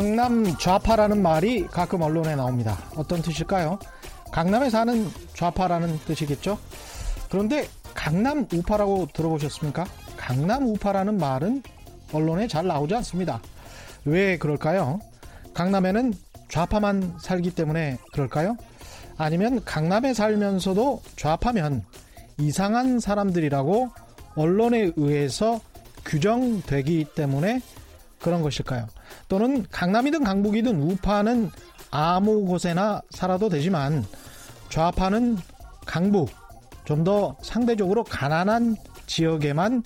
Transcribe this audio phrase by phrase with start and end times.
[0.00, 2.78] 강남 좌파라는 말이 가끔 언론에 나옵니다.
[2.96, 3.78] 어떤 뜻일까요?
[4.32, 6.58] 강남에 사는 좌파라는 뜻이겠죠?
[7.28, 9.84] 그런데 강남 우파라고 들어보셨습니까?
[10.16, 11.62] 강남 우파라는 말은
[12.14, 13.42] 언론에 잘 나오지 않습니다.
[14.06, 15.00] 왜 그럴까요?
[15.52, 16.14] 강남에는
[16.48, 18.56] 좌파만 살기 때문에 그럴까요?
[19.18, 21.84] 아니면 강남에 살면서도 좌파면
[22.38, 23.90] 이상한 사람들이라고
[24.34, 25.60] 언론에 의해서
[26.06, 27.60] 규정되기 때문에
[28.20, 28.86] 그런 것일까요?
[29.28, 31.50] 또는 강남이든 강북이든 우파는
[31.90, 34.04] 아무 곳에나 살아도 되지만
[34.68, 35.38] 좌파는
[35.86, 36.30] 강북,
[36.84, 39.82] 좀 더 상대적으로 가난한 지역에만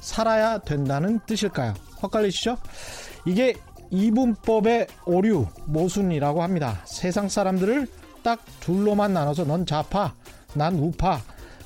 [0.00, 1.74] 살아야 된다는 뜻일까요?
[2.02, 2.56] 헛갈리시죠?
[3.24, 3.54] 이게
[3.90, 6.80] 이분법의 오류, 모순이라고 합니다.
[6.84, 7.86] 세상 사람들을
[8.22, 10.14] 딱 둘로만 나눠서 넌 좌파,
[10.54, 11.20] 난 우파.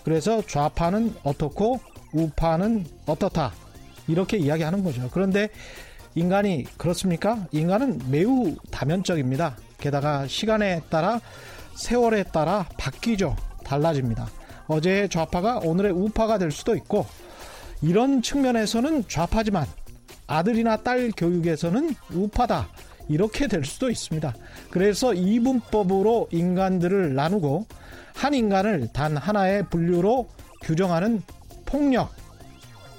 [0.05, 1.81] 그래서 좌파는 어떻고
[2.13, 3.53] 우파는 어떻다.
[4.09, 5.09] 이렇게 이야기하는 거죠.
[5.13, 5.49] 그런데
[6.15, 7.47] 인간이 그렇습니까?
[7.53, 9.57] 인간은 매우 다면적입니다.
[9.79, 11.21] 게다가 시간에 따라
[11.75, 13.37] 세월에 따라 바뀌죠.
[13.65, 14.29] 달라집니다.
[14.67, 17.07] 어제의 좌파가 오늘의 우파가 될 수도 있고
[17.83, 19.67] 이런 측면에서는 좌파지만
[20.27, 22.69] 아들이나 딸 교육에서는 우파다.
[23.09, 24.33] 이렇게 될 수도 있습니다.
[24.71, 27.67] 그래서 이분법으로 인간들을 나누고
[28.15, 30.29] 한 인간을 단 하나의 분류로
[30.63, 31.23] 규정하는
[31.67, 32.15] 폭력,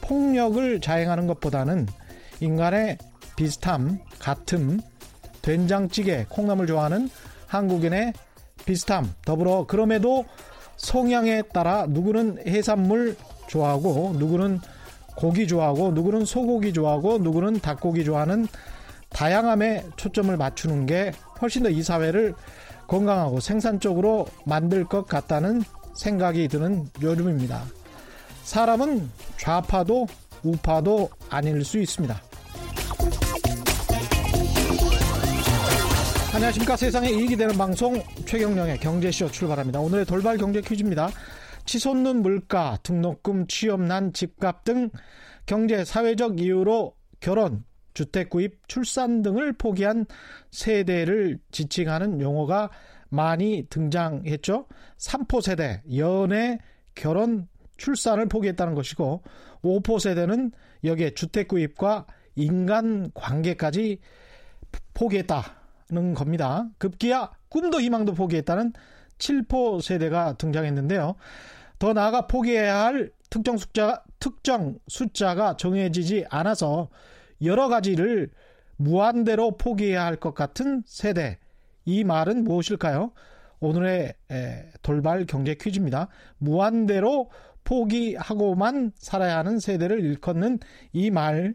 [0.01, 1.87] 폭력을 자행하는 것보다는
[2.41, 2.97] 인간의
[3.37, 4.81] 비슷함, 같음,
[5.41, 7.09] 된장찌개, 콩나물 좋아하는
[7.47, 8.13] 한국인의
[8.65, 10.25] 비슷함, 더불어 그럼에도
[10.77, 13.15] 성향에 따라 누구는 해산물
[13.47, 14.59] 좋아하고 누구는
[15.15, 18.47] 고기 좋아하고 누구는 소고기 좋아하고 누구는 닭고기 좋아하는
[19.09, 22.33] 다양함에 초점을 맞추는 게 훨씬 더 이 사회를
[22.87, 25.63] 건강하고 생산적으로 만들 것 같다는
[25.95, 27.63] 생각이 드는 요즘입니다.
[28.43, 30.07] 사람은 좌파도
[30.43, 32.21] 우파도 아닐 수 있습니다.
[36.33, 39.81] 안녕하십니까 세상에 이익이 되는 방송 최경령의 경제쇼 출발합니다.
[39.81, 41.09] 오늘의 돌발 경제 퀴즈입니다.
[41.65, 44.89] 치솟는 물가, 등록금, 취업난, 집값 등
[45.45, 50.05] 경제 사회적 이유로 결혼, 주택 구입, 출산 등을 포기한
[50.51, 52.69] 세대를 지칭하는 용어가
[53.09, 54.67] 많이 등장했죠.
[54.99, 56.59] 3포 세대, 연애,
[56.95, 59.21] 결혼, 출산을 포기했다는 것이고
[59.63, 60.53] 5포 세대는
[60.85, 62.05] 여기에 주택 구입과
[62.35, 63.99] 인간 관계까지
[64.93, 65.60] 포기했다
[65.91, 66.69] 는 겁니다.
[66.77, 68.71] 급기야 꿈도 희망도 포기했다는
[69.17, 71.15] 7포 세대가 등장했는데요.
[71.79, 76.87] 더 나아가 포기해야 할 특정 숫자 특정 숫자가 정해지지 않아서
[77.43, 78.29] 여러 가지를
[78.77, 81.39] 무한대로 포기해야 할 것 같은 세대.
[81.83, 83.11] 이 말은 무엇일까요?
[83.59, 84.13] 오늘의
[84.81, 86.07] 돌발 경제 퀴즈입니다.
[86.37, 87.29] 무한대로
[87.65, 90.59] 포기하고만 살아야 하는 세대를 일컫는
[90.93, 91.53] 이 말.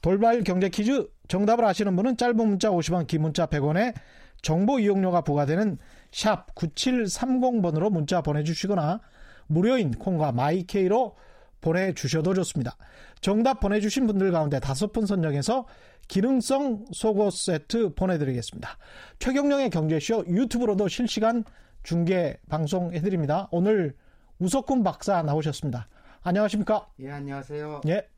[0.00, 3.94] 돌발 경제 퀴즈 정답을 아시는 분은 짧은 문자 50원, 긴 문자 100원에
[4.42, 5.78] 정보 이용료가 부과되는
[6.12, 9.00] 샵 9730번으로 문자 보내주시거나
[9.46, 11.16] 무료인 콩과 마이케이로
[11.60, 12.76] 보내주셔도 좋습니다.
[13.20, 15.66] 정답 보내주신 분들 가운데 다섯 분 선정해서
[16.08, 18.78] 기능성 속옷 세트 보내드리겠습니다.
[19.18, 21.44] 최경령의 경제쇼 유튜브로도 실시간
[21.82, 23.48] 중계 방송해드립니다.
[23.50, 23.94] 오늘
[24.38, 25.88] 우석군 박사 나오셨습니다.
[26.22, 26.88] 안녕하십니까?
[27.00, 27.82] 예, 안녕하세요.
[27.88, 28.08] 예.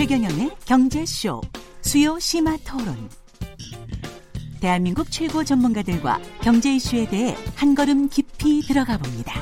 [0.00, 1.42] 최경영의 경제쇼
[1.82, 3.10] 수요 심화 토론.
[4.58, 9.34] 대한민국 최고 전문가들과 경제 이슈에 대해 한 걸음 깊이 들어가 봅니다.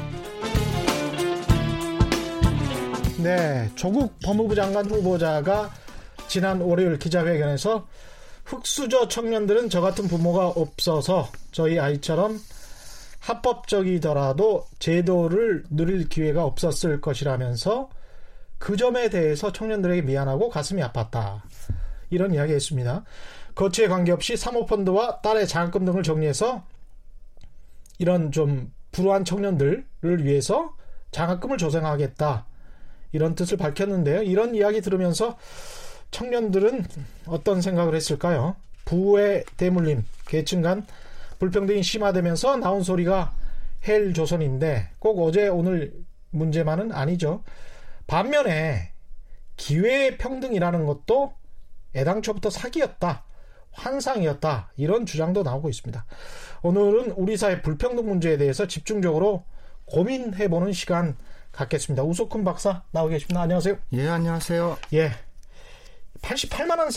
[3.23, 5.71] 네, 조국 법무부 장관 후보자가
[6.27, 7.87] 지난 월요일 기자회견에서
[8.47, 12.37] 흑수저 청년들은 저 같은 부모가 없어서 저희 아이처럼
[13.21, 17.91] 합법적이더라도 제도를 누릴 기회가 없었을 것이라면서
[18.59, 21.43] 그 점에 대해서 청년들에게 미안하고 가슴이 아팠다.
[22.11, 23.05] 이런 이야기 했습니다.
[23.55, 26.65] 거치에 관계없이 사모펀드와 딸의 장학금 등을 정리해서
[27.99, 30.75] 이런 좀 불우한 청년들을 위해서
[31.11, 32.47] 장학금을 조성하겠다.
[33.13, 34.23] 이런 뜻을 밝혔는데요.
[34.23, 35.39] 이런 이야기 들으면서
[36.11, 36.85] 청년들은
[37.27, 38.57] 어떤 생각을 했을까요?
[38.85, 40.87] 부의 대물림, 계층 간
[41.39, 43.35] 불평등이 심화되면서 나온 소리가
[43.87, 45.93] 헬 조선인데 꼭 어제 오늘
[46.31, 47.43] 문제만은 아니죠.
[48.09, 48.93] 반면에
[49.57, 51.35] 기회 평등이라는 것도
[51.95, 53.25] 애당초부터 사기였다.
[53.71, 54.73] 환상이었다.
[54.77, 56.05] 이런 주장도 나오고 있습니다.
[56.63, 59.45] 오늘은 우리 사회 불평등 문제에 대해서 집중적으로
[59.85, 61.17] 고민해보는 시간
[61.53, 62.03] 갖겠습니다.
[62.03, 63.43] 우석훈 박사 나오 계십니다.
[63.43, 63.79] 안녕하세요.
[63.93, 64.79] 예, 안녕하세요.
[64.95, 65.11] 예.
[66.23, 66.91] 88만원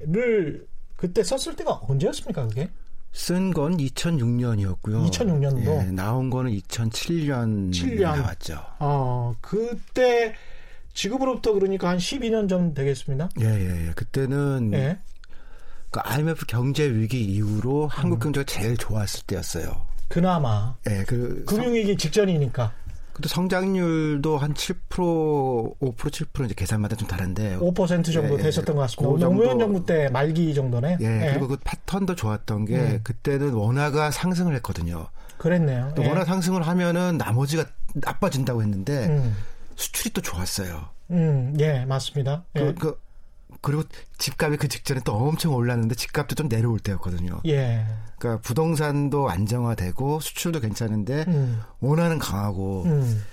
[0.00, 2.70] 세대를 그때 썼을 때가 언제였습니까, 그게?
[3.14, 5.08] 쓴 건 2006년이었고요.
[5.10, 8.00] 2006년도 예, 나온 거는 2007년 7년.
[8.02, 8.60] 나왔죠.
[8.80, 10.34] 어, 그때
[10.94, 13.28] 지금으로부터 그러니까 한 12년 전 되겠습니다.
[13.40, 13.92] 예, 예, 예.
[13.94, 14.98] 그때는 예.
[15.90, 17.88] 그 IMF 경제 위기 이후로 음.
[17.88, 19.86] 한국 경제가 제일 좋았을 때였어요.
[20.08, 22.72] 그나마 예, 그 금융위기 직전이니까
[23.14, 24.78] 그때 성장률도 한 7%
[25.78, 28.42] 5% 7% 이제 계산마다 좀 다른데 5% 정도 예, 예.
[28.42, 29.12] 됐었던 것 같습니다.
[29.14, 30.98] 그 정도- 노무현 정부 때 말기 정도네.
[31.00, 33.00] 예, 그리고 그 패턴도 좋았던 게 음.
[33.04, 35.06] 그때는 원화가 상승을 했거든요.
[35.38, 35.92] 그랬네요.
[35.94, 36.08] 또 예.
[36.08, 37.64] 원화 상승을 하면은 나머지가
[37.94, 39.36] 나빠진다고 했는데 음,
[39.76, 40.88] 수출이 또 좋았어요.
[41.12, 42.44] 음, 예, 맞습니다.
[42.56, 42.60] 예.
[42.60, 43.00] 그, 그
[43.64, 43.82] 그리고
[44.18, 47.40] 집값이 그 직전에 또 엄청 올랐는데 집값도 좀 내려올 때였거든요.
[47.46, 47.84] 예.
[48.18, 53.24] 그러니까 부동산도 안정화되고 수출도 괜찮은데 음, 원화는 강하고 음.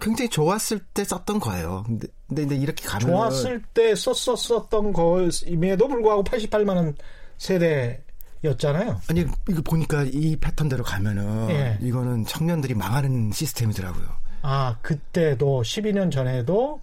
[0.00, 1.82] 굉장히 좋았을 때 썼던 거예요.
[1.84, 6.94] 근데 근데, 근데 이렇게 가면 좋았을 때 썼었었던 거임에도 불구하고 88만 원
[7.36, 8.02] 세대
[8.44, 9.00] 였잖아요.
[9.08, 11.78] 아니 이거 보니까 이 패턴대로 가면은 예.
[11.82, 14.06] 이거는 청년들이 망하는 시스템이더라고요.
[14.42, 16.80] 아, 그때도 12년 전에도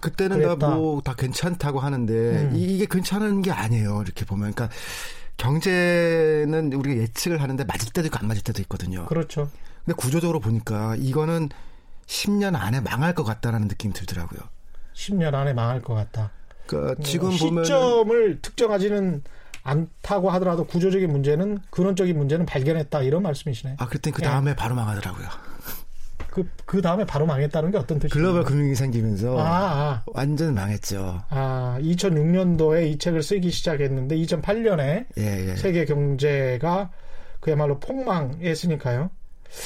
[0.00, 0.56] 그때는 그랬다.
[0.68, 2.52] 다뭐다 괜찮다고 하는데 음.
[2.54, 4.02] 이- 이게 괜찮은 게 아니에요.
[4.02, 4.74] 이렇게 보면 그러니까
[5.36, 9.06] 경제는 우리가 예측을 하는데 맞을 때도 있고 안 맞을 때도 있거든요.
[9.06, 9.50] 그렇죠.
[9.84, 11.48] 근데 구조적으로 보니까 이거는
[12.06, 14.40] 10년 안에 망할 것 같다라는 느낌이 들더라고요.
[14.94, 16.30] 10년 안에 망할 것 같다.
[16.66, 19.22] 그러니까 지금 보면 어, 시점을 특정하지는
[19.62, 23.76] 않다고 하더라도 구조적인 문제는 근원적인 문제는 발견했다 이런 말씀이시네.
[23.78, 24.26] 아 그랬더니 그 예.
[24.26, 25.26] 다음에 바로 망하더라고요.
[26.30, 28.10] 그, 그 다음에 바로 망했다는 게 어떤 뜻이에요?
[28.10, 31.24] 글로벌 금융이 생기면서 아, 아, 완전 망했죠.
[31.28, 35.56] 아, 2006년도에 이 책을 쓰기 시작했는데 2008년에 예, 예.
[35.56, 36.90] 세계 경제가
[37.40, 39.10] 그야말로 폭망했으니까요.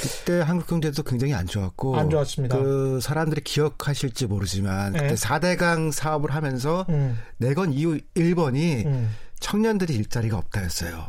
[0.01, 2.57] 그때 한국 경제도 굉장히 안 좋았고 안 좋았습니다.
[2.57, 4.99] 그 사람들이 기억하실지 모르지만 네.
[5.01, 9.11] 그때 4대강 사업을 하면서 음, 내건 이후 1번이 음.
[9.39, 11.05] 청년들이 일자리가 없다였어요.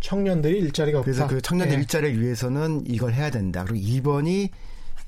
[0.00, 1.04] 청년들이 일자리가 없다.
[1.04, 1.80] 그래서 그 청년들 예.
[1.80, 3.64] 일자리를 위해서는 이걸 해야 된다.
[3.66, 4.48] 그리고 2번이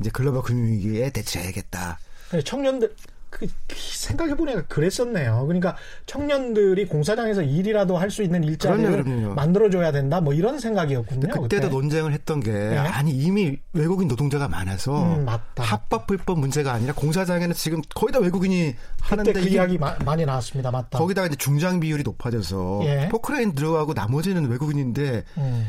[0.01, 1.99] 이제 글로벌 금융위기에 대처해야겠다.
[2.33, 2.95] 네, 청년들
[3.29, 5.45] 그 생각해 보니까 그랬었네요.
[5.47, 5.77] 그러니까
[6.07, 9.35] 청년들이 공사장에서 일이라도 할 수 있는 일자리를 그럼요, 그럼요.
[9.35, 10.21] 만들어줘야 된다.
[10.21, 11.29] 뭐 이런 생각이었군요.
[11.29, 11.69] 그때도 그때.
[11.69, 15.27] 논쟁을 했던 게 아니 이미 외국인 노동자가 많아서 음.
[15.57, 20.71] 합법 불법 문제가 아니라 공사장에는 지금 거의 다 외국인이 하는데 그 이야기 마- 많이 나왔습니다.
[20.71, 20.99] 맞다.
[20.99, 23.09] 거기다가 이제 중장 비율이 높아져서 예.
[23.11, 25.67] 포크레인 들어가고 나머지는 외국인인데 음.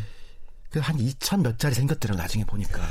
[0.69, 2.81] 그한 2천 몇 자리 생겼더라고 나중에 보니까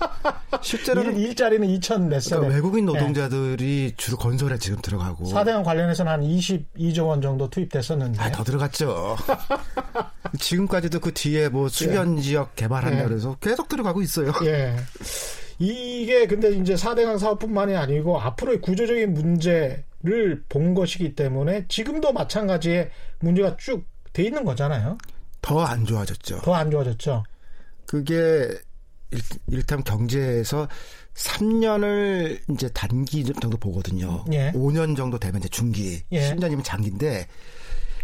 [0.62, 2.36] 실제로는 일, 일자리는 2천 몇 세대.
[2.36, 8.20] 그러니까 외국인 노동자들이 주로 건설에 지금 들어가고 4대강 관련해서는 한 22조 원 정도 투입됐었는데.
[8.20, 9.16] 아, 더 들어갔죠.
[10.38, 13.08] 지금까지도 그 뒤에 뭐 수변 지역 개발한다 예.
[13.08, 14.32] 그래서 계속 들어가고 있어요.
[14.44, 14.76] 예.
[15.58, 22.90] 이게 근데 이제 4대강 사업뿐만이 아니고 앞으로의 구조적인 문제를 본 것이기 때문에 지금도 마찬가지의
[23.20, 23.86] 문제가 쭉
[24.16, 24.96] 돼 있는 거잖아요.
[25.46, 26.40] 더 안 좋아졌죠.
[26.42, 27.22] 더 안 좋아졌죠.
[27.86, 28.48] 그게
[29.12, 30.66] 일, 일단 경제에서
[31.14, 34.24] 3년을 이제 단기 정도 보거든요.
[34.32, 34.50] 예.
[34.52, 36.30] 5년 정도 되면 이제 중기, 예.
[36.34, 37.26] 10년이면 장기인데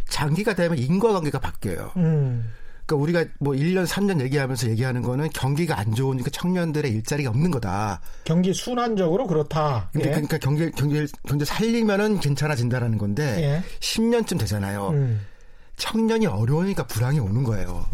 [0.08, 1.92] 장기가 되면 인과관계가 바뀌어요.
[1.96, 2.52] 음.
[2.86, 8.00] 그러니까 우리가 뭐 1년, 3년 얘기하면서 얘기하는 거는 경기가 안 좋으니까 청년들의 일자리가 없는 거다.
[8.24, 9.88] 경기 순환적으로 그렇다.
[9.92, 10.10] 근데 예.
[10.12, 13.62] 그러니까 경제 경제 경제 살리면은 괜찮아진다라는 건데 예.
[13.80, 14.90] 10년쯤 되잖아요.
[14.90, 15.26] 음.
[15.76, 17.86] 청년이 어려우니까 불황이 오는 거예요.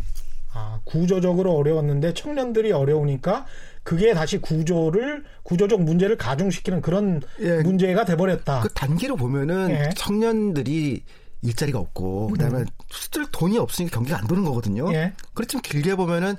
[0.53, 3.47] 아, 구조적으로 어려웠는데 청년들이 어려우니까
[3.83, 7.63] 그게 다시 구조를 구조적 문제를 가중시키는 그런 예.
[7.63, 8.61] 문제가 돼버렸다.
[8.61, 9.91] 그 단기로 보면은 예.
[9.97, 11.05] 청년들이
[11.43, 14.89] 일자리가 없고 그다음에 쓸 돈이 없으니까 경기가 안 도는 거거든요.
[14.89, 14.95] 음.
[14.95, 15.13] 예.
[15.35, 16.37] 그렇지만 길게 보면은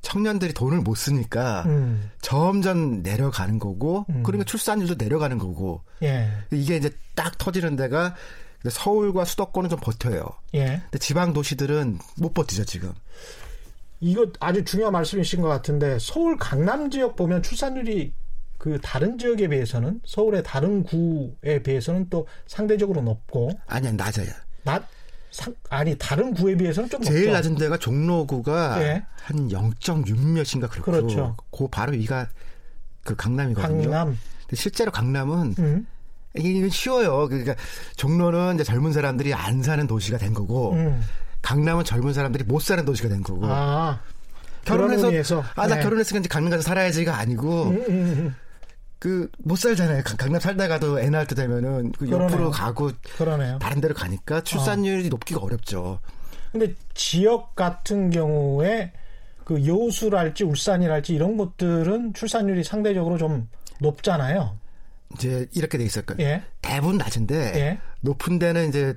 [0.00, 2.10] 청년들이 돈을 못 쓰니까 음.
[2.20, 4.22] 점점 내려가는 거고 음.
[4.22, 6.28] 그러니까 출산율도 내려가는 거고 예.
[6.52, 8.14] 이게 이제 딱 터지는 데가
[8.68, 10.26] 서울과 수도권은 좀 버텨요.
[10.54, 10.80] 예.
[10.84, 12.92] 근데 지방 도시들은 못 버티죠 지금.
[14.00, 18.12] 이거 아주 중요한 말씀이신 것 같은데 서울 강남 지역 보면 출산율이
[18.58, 24.30] 그 다른 지역에 비해서는 서울의 다른 구에 비해서는 또 상대적으로 높고 아니야 낮아요.
[24.64, 24.84] 낮
[25.30, 27.32] 상, 아니 다른 구에 비해서는 좀 제일 높죠.
[27.32, 29.04] 낮은 데가 종로구가 예.
[29.22, 31.36] 한 0.6 몇인가 그렇고 그렇죠.
[31.50, 32.28] 그 바로 위가
[33.04, 33.90] 그 강남이거든요.
[33.90, 34.18] 강남.
[34.40, 35.86] 근데 실제로 강남은 음.
[36.38, 37.28] 이게 이건 쉬워요.
[37.28, 37.54] 그러니까
[37.96, 41.00] 종로는 이제 젊은 사람들이 안 사는 도시가 된 거고 음.
[41.42, 44.00] 강남은 젊은 사람들이 못 사는 도시가 된 거고 아.
[44.64, 45.44] 결혼해서 의미에서.
[45.54, 45.82] 아나 네.
[45.82, 48.34] 결혼했으니까 이제 강남 가서 살아야지가 아니고 음, 음, 음.
[48.98, 50.02] 그못 살잖아요.
[50.04, 52.24] 강- 강남 살다가도 애 낳을 때 되면은 그 그러네요.
[52.28, 53.58] 옆으로 가고 그러네요.
[53.60, 56.00] 다른 데로 가니까 출산율이 높기가 어렵죠.
[56.50, 58.92] 근데 지역 같은 경우에
[59.44, 63.48] 그 여수랄지 울산이랄지 이런 곳들은 출산율이 상대적으로 좀
[63.80, 64.57] 높잖아요.
[65.14, 66.28] 이제 이렇게 돼 있을 거예요.
[66.28, 66.42] 예.
[66.62, 67.78] 대부분 낮은데 예.
[68.00, 68.94] 높은 데는 이제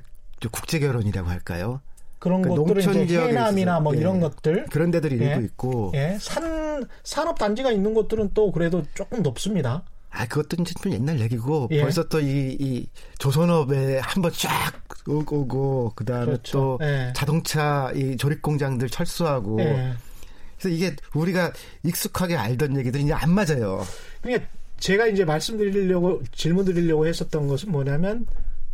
[0.51, 1.81] 국제 결혼이라고 할까요?
[2.19, 3.99] 그런 그러니까 것들은 농촌 이제 해남이나 뭐 예.
[3.99, 5.29] 이런 것들 그런 데들이 예.
[5.29, 9.83] 일부 있고 예, 산 산업 단지가 있는 곳들은 또 그래도 조금 높습니다.
[10.13, 11.81] 아, 그것도 이제 좀 옛날 얘기고 예.
[11.81, 12.87] 벌써 또 이 이
[13.17, 14.73] 조선업에 한번 쫙
[15.07, 16.51] 오고 그다음에 그렇죠.
[16.51, 17.13] 또 예.
[17.15, 19.93] 자동차 이 조립 공장들 철수하고 예.
[20.59, 21.53] 그래서 이게 우리가
[21.83, 23.83] 익숙하게 알던 얘기들이 이제 안 맞아요.
[24.21, 24.47] 그러니까
[24.81, 28.25] 제가 이제 말씀드리려고 질문 드리려고 했었던 것은 뭐냐면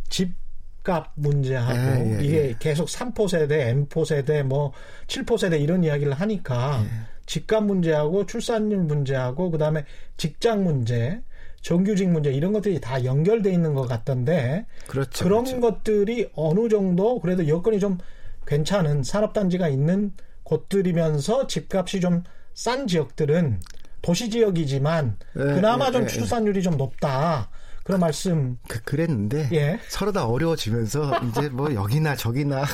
[0.08, 2.56] 집값 문제하고 예, 예, 이게 예.
[2.58, 4.72] 계속 3포 세대, M포 세대, 뭐
[5.06, 6.88] 7포 세대 이런 이야기를 하니까 예.
[7.26, 9.84] 집값 문제하고 출산율 문제하고 그다음에
[10.16, 11.22] 직장 문제,
[11.60, 15.24] 정규직 문제 이런 것들이 다 연결돼 있는 것 같던데 그렇죠.
[15.24, 15.60] 그런 그렇죠.
[15.60, 17.98] 것들이 어느 정도 그래도 여건이 좀
[18.46, 20.12] 괜찮은 산업단지가 있는
[20.42, 22.24] 곳들이면서 집값이 좀
[22.58, 23.60] 싼 지역들은
[24.02, 27.48] 도시 지역이지만 예, 그나마 예, 좀 예, 출산율이 좀 높다.
[27.84, 29.80] 그런 말씀 그, 그랬는데 예.
[29.88, 32.64] 서로 다 어려워지면서 이제 뭐 여기나 저기나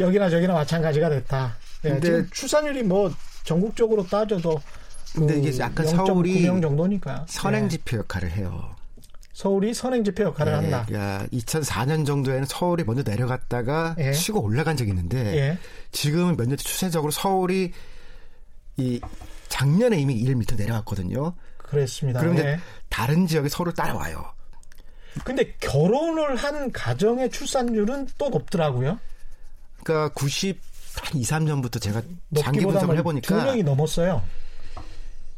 [0.00, 1.56] 여기나 저기나 마찬가지가 됐다.
[1.84, 3.10] 예, 근데- 지금 출산율이 뭐
[3.44, 4.60] 전국적으로 따져도
[5.14, 8.74] 근데 그 이게 약간 0.9 서울이 명 정도니까 선행 지표 역할을 해요.
[9.32, 10.86] 서울이 선행지표 역할을 예, 한다.
[10.92, 14.12] 야, 2004년 정도에는 서울이 먼저 내려갔다가 예.
[14.12, 15.58] 치고 올라간 적이 있는데 예.
[15.90, 17.72] 지금은 몇 년째 추세적으로 서울이
[18.76, 19.00] 이
[19.54, 21.32] 작년에 이미 1m 내려갔거든요.
[21.58, 22.18] 그랬습니다.
[22.18, 22.58] 그럼 예.
[22.88, 24.32] 다른 지역이 서로 따라와요.
[25.22, 28.98] 근데 결혼을 한 가정의 출산율은 또 높더라고요.
[29.84, 30.60] 그러니까 90,
[31.02, 32.02] 한 2, 3년부터 제가
[32.36, 34.24] 장기 분석을 두 해보니까 명이 넘었어요.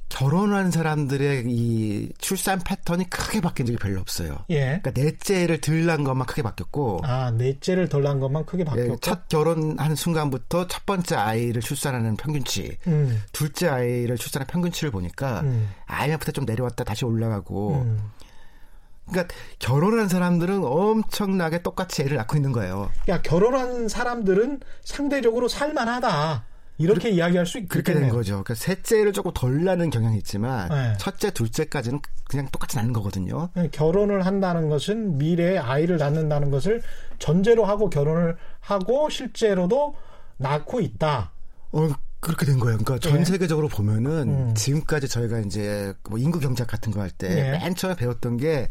[0.09, 4.45] 결혼한 사람들의 이 출산 패턴이 크게 바뀐 적이 별로 없어요.
[4.51, 4.81] 예.
[4.81, 8.99] 그러니까 넷째를 덜난 것만 크게 바뀌었고 아, 넷째를 덜난 것만 크게 예, 바뀌었고.
[9.01, 13.23] 첫 결혼하는 순간부터 첫 번째 아이를 출산하는 평균치, 음.
[13.33, 15.69] 둘째 아이를 출산하는 평균치를 보니까 음.
[15.87, 18.11] IMF부터 좀 내려왔다 다시 올라가고 음.
[19.11, 22.91] 그러니까 결혼한 사람들은 엄청나게 똑같이 애를 낳고 있는 거예요.
[23.09, 26.45] 야, 결혼한 사람들은 상대적으로 살만하다.
[26.79, 28.07] 이렇게 이야기할 수 그렇게 있겠네요.
[28.07, 28.33] 된 거죠.
[28.43, 30.95] 그러니까 셋째를 조금 덜 낳는 경향이 있지만 네.
[30.99, 33.49] 첫째, 둘째까지는 그냥 똑같이 낳는 거거든요.
[33.73, 36.83] 결혼을 한다는 것은 미래에 아이를 낳는다는 것을
[37.19, 39.95] 전제로 하고 결혼을 하고 실제로도
[40.37, 41.33] 낳고 있다.
[41.73, 41.89] 어,
[42.21, 42.79] 그렇게 된 거예요.
[42.79, 43.25] 그러니까 전 예.
[43.25, 44.55] 세계적으로 보면은 음.
[44.55, 47.51] 지금까지 저희가 이제 뭐 인구 경제학 같은 거 할때 예.
[47.53, 48.69] 맨 처음에 배웠던 게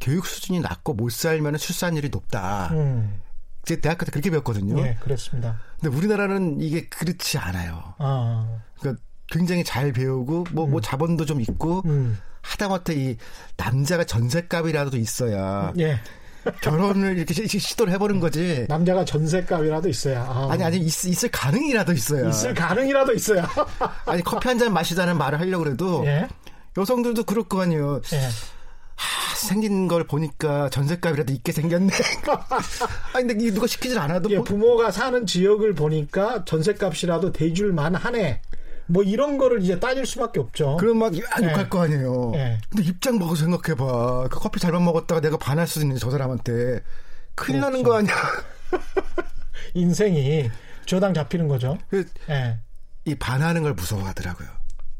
[0.00, 2.68] 교육 수준이 낮고 못 살면 출산율이 높다.
[2.72, 3.20] 음.
[3.64, 4.78] 제 대학교 때 그렇게 배웠거든요.
[4.84, 5.58] 예, 그렇습니다.
[5.80, 7.94] 근데 우리나라는 이게 그렇지 않아요.
[7.98, 12.18] 아, 그러니까 굉장히 잘 배우고 뭐, 뭐 자본도 좀 있고 음.
[12.42, 13.16] 하다못해 이
[13.56, 16.00] 남자가 전셋값이라도 있어야 예.
[16.60, 18.66] 결혼을 이렇게 시- 시도를 해보는 거지.
[18.68, 20.22] 남자가 전세값이라도 있어야.
[20.22, 22.28] 아, 아니 아니 있, 있을 가능이라도 있어야.
[22.28, 23.48] 있을 가능이라도 있어야.
[24.06, 26.26] 아니 커피 한 잔 마시자는 말을 하려고 그래도 예.
[26.76, 28.00] 여성들도 그럴 거 아니에요.
[28.12, 28.28] 예.
[29.42, 31.92] 아, 생긴 걸 보니까 전셋값이라도 있게 생겼네.
[33.14, 38.40] 아니 근데 누가 시키질 않아도 이게 뭐- 부모가 사는 지역을 보니까 전세값이라도 대줄만 하네.
[38.86, 40.76] 뭐 이런 거를 이제 따질 수밖에 없죠.
[40.78, 41.46] 그럼 막 야, 예.
[41.46, 42.32] 욕할 거 아니에요.
[42.34, 42.58] 예.
[42.68, 44.28] 근데 입장 먹어 생각해봐.
[44.30, 46.80] 그 커피 잘못 먹었다가 내가 반할 수도 있는 저 사람한테
[47.34, 47.88] 큰일 나는 그렇죠.
[47.90, 48.14] 거 아니야.
[49.74, 50.50] 인생이
[50.86, 51.78] 저당 잡히는 거죠.
[51.88, 52.58] 그, 예.
[53.04, 54.48] 이 반하는 걸 무서워하더라고요.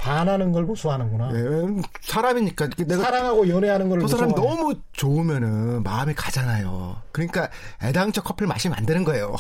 [0.03, 1.31] 반하는 걸 무서워하는구나.
[1.33, 4.35] 예, 사람이니까 내가 사랑하고 연애하는 걸저 사람이.
[4.35, 7.01] 너무 좋으면은 마음이 가잖아요.
[7.13, 7.49] 그러니까
[7.81, 9.37] 애당초 커피를 마시면 안 되는 거예요.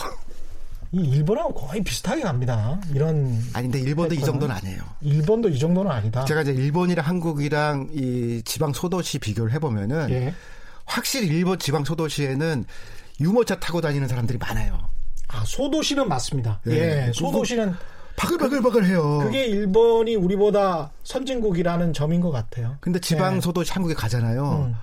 [0.92, 2.78] 이 일본하고 거의 비슷하게 갑니다.
[2.94, 4.20] 이런 아니 근데 일본도 이?
[4.20, 4.82] 정도는 아니에요.
[5.00, 6.24] 일본도 이 정도는 아니다.
[6.26, 10.32] 제가 이제 일본이랑 한국이랑 이 지방 소도시 비교를 해 보면은 예.
[10.84, 12.64] 확실히 일본 지방 소도시에는
[13.20, 14.78] 유모차 타고 다니는 사람들이 많아요.
[15.26, 16.60] 아 소도시는 맞습니다.
[16.68, 17.06] 예.
[17.08, 17.12] 예.
[17.12, 17.74] 소도시는
[18.16, 19.18] 바글바글바글해요.
[19.20, 22.76] 그게 일본이 우리보다 선진국이라는 점인 것 같아요.
[22.80, 23.40] 근데 지방 예.
[23.40, 24.66] 소도시 한국에 가잖아요.
[24.68, 24.74] 음.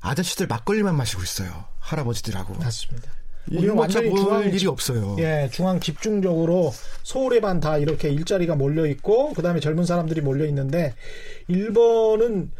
[0.00, 1.64] 아저씨들 막걸리만 마시고 있어요.
[1.78, 2.54] 할아버지들하고.
[2.54, 3.10] 맞습니다.
[3.50, 5.16] 이 우리는 완전히 볼 중앙 일이 집- 없어요.
[5.18, 6.72] 예, 중앙 집중적으로
[7.02, 10.94] 서울에만 다 이렇게 일자리가 몰려 있고 그다음에 젊은 사람들이 몰려 있는데
[11.48, 12.50] 일본은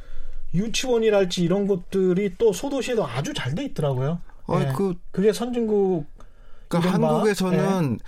[0.55, 4.21] 유치원이랄지 이런 것들이 또 소도시에도 아주 잘 돼 있더라고요.
[4.49, 4.73] 아니, 예.
[4.77, 6.07] 그- 그게 선진국
[6.69, 7.99] 그러니까 한국에서는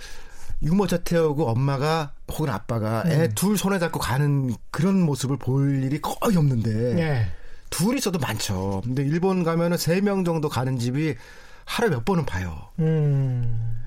[0.65, 3.11] 유모차 태우고 엄마가 혹은 아빠가 음.
[3.11, 7.27] 애둘 손에 잡고 가는 그런 모습을 볼 일이 거의 없는데 예.
[7.69, 8.81] 둘이 있어도 많죠.
[8.83, 11.15] 근데 일본 가면은 세 명 정도 가는 집이
[11.65, 12.69] 하루에 몇 번은 봐요.
[12.79, 13.85] 음.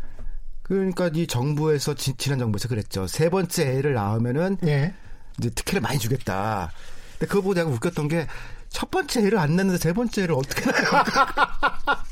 [0.62, 3.06] 그러니까 이 정부에서 지, 난 정부에서 그랬죠.
[3.06, 4.94] 세 번째 애를 낳으면은 예.
[5.38, 6.70] 이제 특혜를 많이 주겠다.
[7.12, 8.26] 근데 그거 보고 내가 웃겼던 게
[8.70, 11.02] 첫 번째 애를 안 낳는데 세 번째 애를 어떻게 낳아요?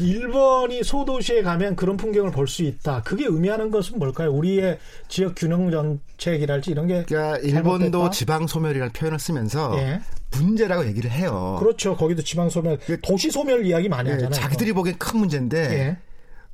[0.00, 3.02] 일본이 소도시에 가면 그런 풍경을 볼 수 있다.
[3.02, 4.32] 그게 의미하는 것은 뭘까요?
[4.32, 8.10] 우리의 지역 균형 정책이랄지 이런 게 그러니까 일본도 잘못됐다?
[8.10, 10.00] 지방 소멸이라는 표현을 쓰면서 예.
[10.32, 11.56] 문제라고 얘기를 해요.
[11.60, 11.96] 그렇죠.
[11.96, 14.34] 거기도 지방 소멸, 도시 소멸 이야기 많이 예, 하잖아요.
[14.40, 15.96] 자기들이 보기엔 큰 문제인데 예.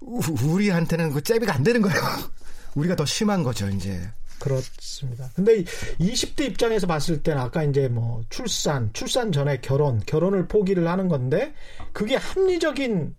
[0.01, 0.21] 우-
[0.55, 2.01] 우리한테는 그 잽이가 안 되는 거예요.
[2.77, 4.01] 우리가 더 심한 거죠, 이제.
[4.39, 5.29] 그렇습니다.
[5.35, 5.65] 근데 이
[5.99, 11.53] 20대 입장에서 봤을 때는 아까 이제 뭐 출산, 출산 전에 결혼, 결혼을 포기를 하는 건데
[11.93, 13.15] 그게 합리적인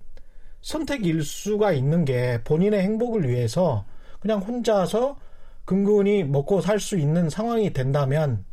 [0.62, 3.86] 선택일 수가 있는 게 본인의 행복을 위해서
[4.20, 5.18] 그냥 혼자서
[5.66, 8.46] 근근히 먹고 살 수 있는 상황이 된다면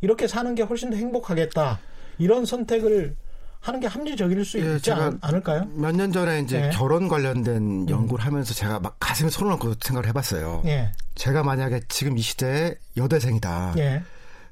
[0.00, 1.78] 이렇게 사는 게 훨씬 더 행복하겠다.
[2.18, 3.16] 이런 선택을
[3.60, 5.66] 하는 게 합리적일 수 예, 있지 않, 않을까요?
[5.74, 6.70] 몇 년 전에 이제 네.
[6.70, 10.62] 결혼 관련된 연구를 하면서 제가 막 가슴에 손을 얹고 생각을 해봤어요.
[10.66, 13.74] 예, 제가 만약에 지금 이 시대에 여대생이다.
[13.78, 14.02] 예.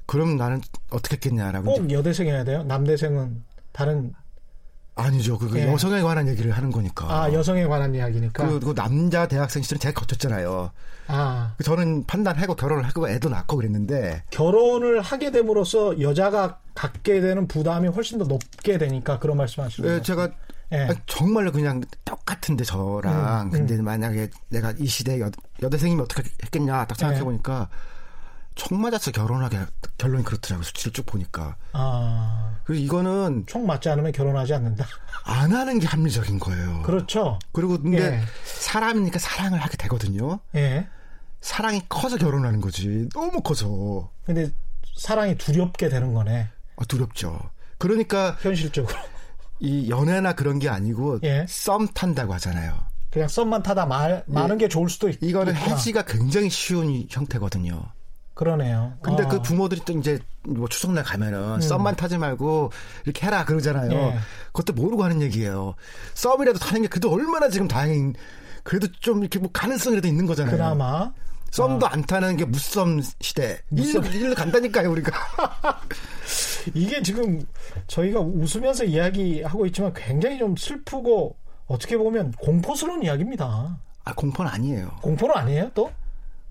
[0.05, 1.71] 그럼 나는 어떻게 했겠냐라고.
[1.73, 2.63] 꼭 여대생이어야 돼요.
[2.63, 4.13] 남대생은 다른
[4.99, 5.37] 아니죠.
[5.37, 5.67] 그 예.
[5.67, 7.07] 여성에 관한 얘기를 하는 거니까.
[7.09, 8.47] 아 여성에 관한 이야기니까.
[8.47, 10.71] 그, 그 남자 대학생 시절은 제가 거쳤잖아요.
[11.07, 17.87] 아 저는 판단하고 결혼을 하고 애도 낳고 그랬는데 결혼을 하게 됨으로써 여자가 갖게 되는 부담이
[17.89, 20.03] 훨씬 더 높게 되니까 그런 말씀 하시는 예, 거예요.
[20.03, 20.29] 제가
[20.71, 20.77] 예.
[20.81, 26.85] 아, 정말로 그냥 똑같은데 저랑 음, 근데 만약에 내가 이 시대에 여, 여대생이면 어떻게 했겠냐
[26.85, 27.25] 딱 생각해 네.
[27.25, 27.69] 보니까
[28.59, 29.57] 총 맞아서 결혼하게
[29.97, 34.85] 결론이 그렇더라고요 수치를 쭉 보니까 아, 그리고 이거는 총 맞지 않으면 결혼하지 않는다.
[35.23, 37.39] 안 하는 게 합리적인 거예요 그렇죠.
[37.53, 38.21] 그리고 근데 예.
[38.43, 40.87] 사람이니까 사랑을 하게 되거든요 예.
[41.41, 44.51] 사랑이 커서 결혼하는 거지 너무 커서 근데
[44.97, 46.49] 사랑이 두렵게 되는 거네.
[46.75, 47.39] 아, 두렵죠
[47.77, 48.93] 그러니까 현실적으로.
[49.61, 51.45] 이 연애나 그런 게 아니고 예.
[51.47, 52.77] 썸 탄다고 하잖아요
[53.09, 55.55] 그냥 썸만 타다 말, 마는 게 좋을 수도 있, 이거는.
[55.55, 57.81] 해지가 굉장히 쉬운 형태거든요
[58.39, 58.93] 그러네요.
[59.01, 59.27] 근데 아.
[59.27, 62.71] 그 부모들이 또 이제 뭐 추석날 가면은 썸만 타지 말고
[63.03, 63.91] 이렇게 해라 그러잖아요.
[63.91, 64.17] 예.
[64.53, 65.75] 그것도 모르고 하는 얘기예요.
[66.13, 68.15] 썸이라도 타는 게 그래도 얼마나 지금 다행인
[68.63, 70.55] 그래도 좀 이렇게 뭐 가능성이라도 있는 거잖아요.
[70.55, 71.11] 그나마
[71.51, 73.59] 썸도 안 타는 게 무썸 시대.
[73.67, 74.05] 무썸.
[74.05, 75.11] 일로, 일로 간다니까요, 우리가.
[76.73, 77.41] 이게 지금
[77.87, 81.35] 저희가 웃으면서 이야기하고 있지만 굉장히 좀 슬프고
[81.67, 83.77] 어떻게 보면 공포스러운 이야기입니다.
[84.05, 84.91] 아, 공포는 아니에요.
[85.01, 85.91] 공포는 아니에요, 또?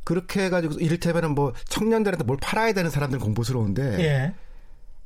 [0.08, 4.34] 그렇게 해가지고 이를테면은 뭐 청년들한테 뭘 팔아야 되는 사람들은 공포스러운데 예.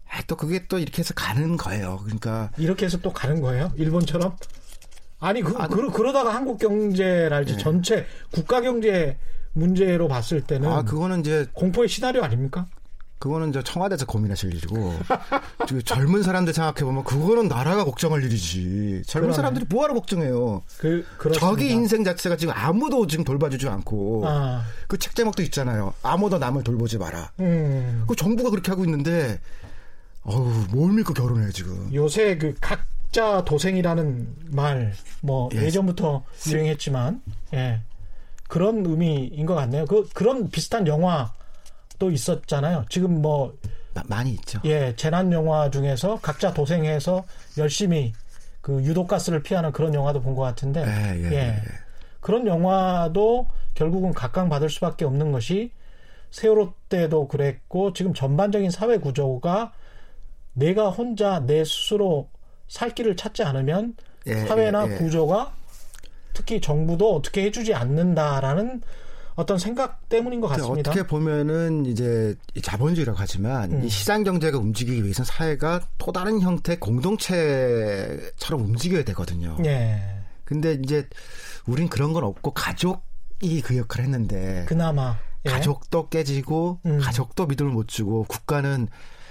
[0.08, 1.98] 아, 또 그게 또 이렇게 해서 가는 거예요.
[2.04, 3.72] 그러니까 이렇게 해서 또 가는 거예요?
[3.74, 4.36] 일본처럼?
[5.18, 5.74] 아니, 그, 아니.
[5.74, 7.58] 그, 그러다가 한국 경제랄지 예.
[7.58, 9.18] 전체 국가 경제
[9.54, 12.68] 문제로 봤을 때는 아 그거는 이제 공포의 시나리오 아닙니까?
[13.22, 14.94] 그거는 이제 청와대에서 고민하실 일이고
[15.68, 19.04] 그 젊은 사람들 생각해 보면 그거는 나라가 걱정할 일이지.
[19.06, 19.36] 젊은 그러네.
[19.36, 20.62] 사람들이 뭐하러 걱정해요.
[20.78, 21.38] 그, 그렇습니다.
[21.38, 25.94] 자기 인생 자체가 지금 아무도 지금 돌봐주지 않고 아, 그책 제목도 있잖아요.
[26.02, 27.30] 아무도 남을 돌보지 마라.
[27.38, 28.02] 음.
[28.08, 29.40] 그 정부가 그렇게 하고 있는데
[30.24, 31.94] 어우 뭘 믿고 결혼해 지금.
[31.94, 35.62] 요새 그 각자 도생이라는 말, 뭐, 예.
[35.62, 37.22] 예전부터 유행했지만,
[37.54, 37.82] 예.
[38.48, 39.84] 그런 의미인 것 같네요.
[39.84, 41.32] 그, 그런 비슷한 영화
[42.02, 42.84] 도 있었잖아요.
[42.88, 43.56] 지금 뭐,
[43.94, 44.58] 마- 많이 있죠.
[44.64, 47.24] 예, 재난 영화 중에서 각자 도생해서
[47.58, 48.12] 열심히
[48.60, 51.62] 그 유독가스를 피하는 그런 영화도 본 것 같은데, 예, 예, 예.
[52.20, 55.70] 그런 영화도 결국은 각광받을 수밖에 없는 것이
[56.32, 59.72] 세월호 때도 그랬고 지금 전반적인 사회 구조가
[60.54, 62.28] 내가 혼자 내 스스로
[62.66, 63.94] 살 길을 찾지 않으면
[64.26, 64.96] 예, 사회나 예, 예.
[64.96, 65.52] 구조가
[66.34, 68.82] 특히 정부도 어떻게 해주지 않는다라는
[69.34, 70.90] 어떤 생각 때문인 것 같습니다.
[70.90, 73.84] 어떻게 보면은 이제 이 자본주의라고 하지만 음.
[73.84, 79.56] 이 시장 경제가 움직이기 위해서는 사회가 또 다른 형태 의 공동체처럼 움직여야 되거든요.
[79.64, 80.00] 예,
[80.44, 81.08] 근데 이제
[81.66, 85.16] 우린 그런 건 없고 가족이 그 역할을 했는데 그나마
[85.46, 85.50] 예.
[85.50, 87.00] 가족도 깨지고 음.
[87.00, 88.88] 가족도 믿음을 못 주고 국가는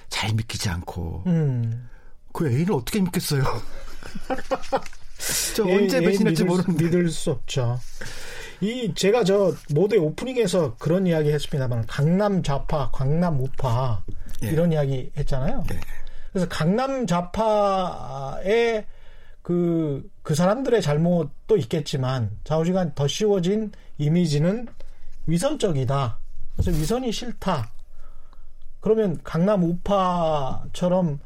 [0.09, 1.89] 잘 믿기지 않고 음.
[2.33, 3.43] 그 애인을 어떻게 믿겠어요?
[5.55, 7.79] 저 예, 언제 예, 배신할지 모르는데 믿을 수 없죠.
[8.61, 14.03] 이 제가 저 모두의 오프닝에서 그런 이야기 했습니다만 강남 좌파, 강남 우파
[14.43, 14.49] 예.
[14.49, 15.63] 이런 이야기 했잖아요.
[15.67, 15.79] 네.
[16.31, 18.85] 그래서 강남 좌파의
[19.41, 24.67] 그, 그 사람들의 잘못도 있겠지만 좌우지간 더 씌워진 이미지는
[25.25, 26.19] 위선적이다.
[26.55, 27.71] 그래서 위선이 싫다.
[28.79, 31.19] 그러면 강남 우파처럼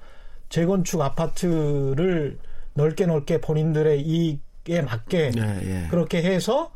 [0.49, 2.39] 재건축 아파트를
[2.73, 5.87] 넓게 넓게 본인들의 이익에 맞게 예, 예.
[5.89, 6.71] 그렇게 해서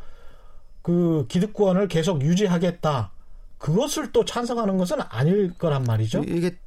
[0.82, 3.12] 그 기득권을 계속 유지하겠다.
[3.58, 6.24] 그것을 또 찬성하는 것은 아닐 거란 말이죠.
[6.24, 6.58] 이게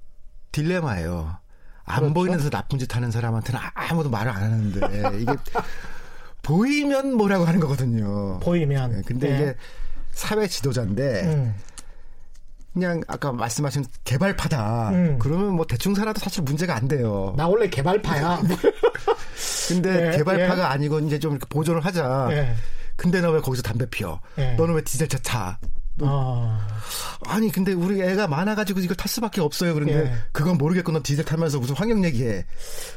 [0.52, 1.36] 딜레마예요.
[1.84, 2.14] 안 그렇죠.
[2.14, 5.32] 보이는 데서 나쁜 짓 하는 사람한테는 아무도 말을 안 하는데 이게
[6.42, 8.38] 보이면 뭐라고 하는 거거든요.
[8.40, 8.98] 보이면.
[8.98, 9.34] 예, 근데 예.
[9.36, 9.56] 이게
[10.12, 11.54] 사회 지도자인데 음,
[12.72, 14.90] 그냥 아까 말씀하신 개발파다.
[14.90, 15.18] 음.
[15.18, 17.34] 그러면 뭐 대충 살아도 사실 문제가 안 돼요.
[17.36, 18.42] 나 원래 개발파야.
[19.68, 22.28] 근데 예, 개발파가 아니고 이제 좀 이렇게 보존을 하자.
[22.92, 22.94] 예.
[22.96, 24.20] 근데 너 왜 거기서 담배 피워?
[24.38, 24.52] 예.
[24.54, 25.58] 너는 왜 디젤차 차?
[26.00, 26.66] 아,
[27.26, 29.74] 아니 근데 우리 애가 많아가지고 이걸 탈 수밖에 없어요.
[29.74, 30.12] 그런데 예.
[30.32, 32.44] 그건 모르겠고 너 디젤 타면서 무슨 환경 얘기해.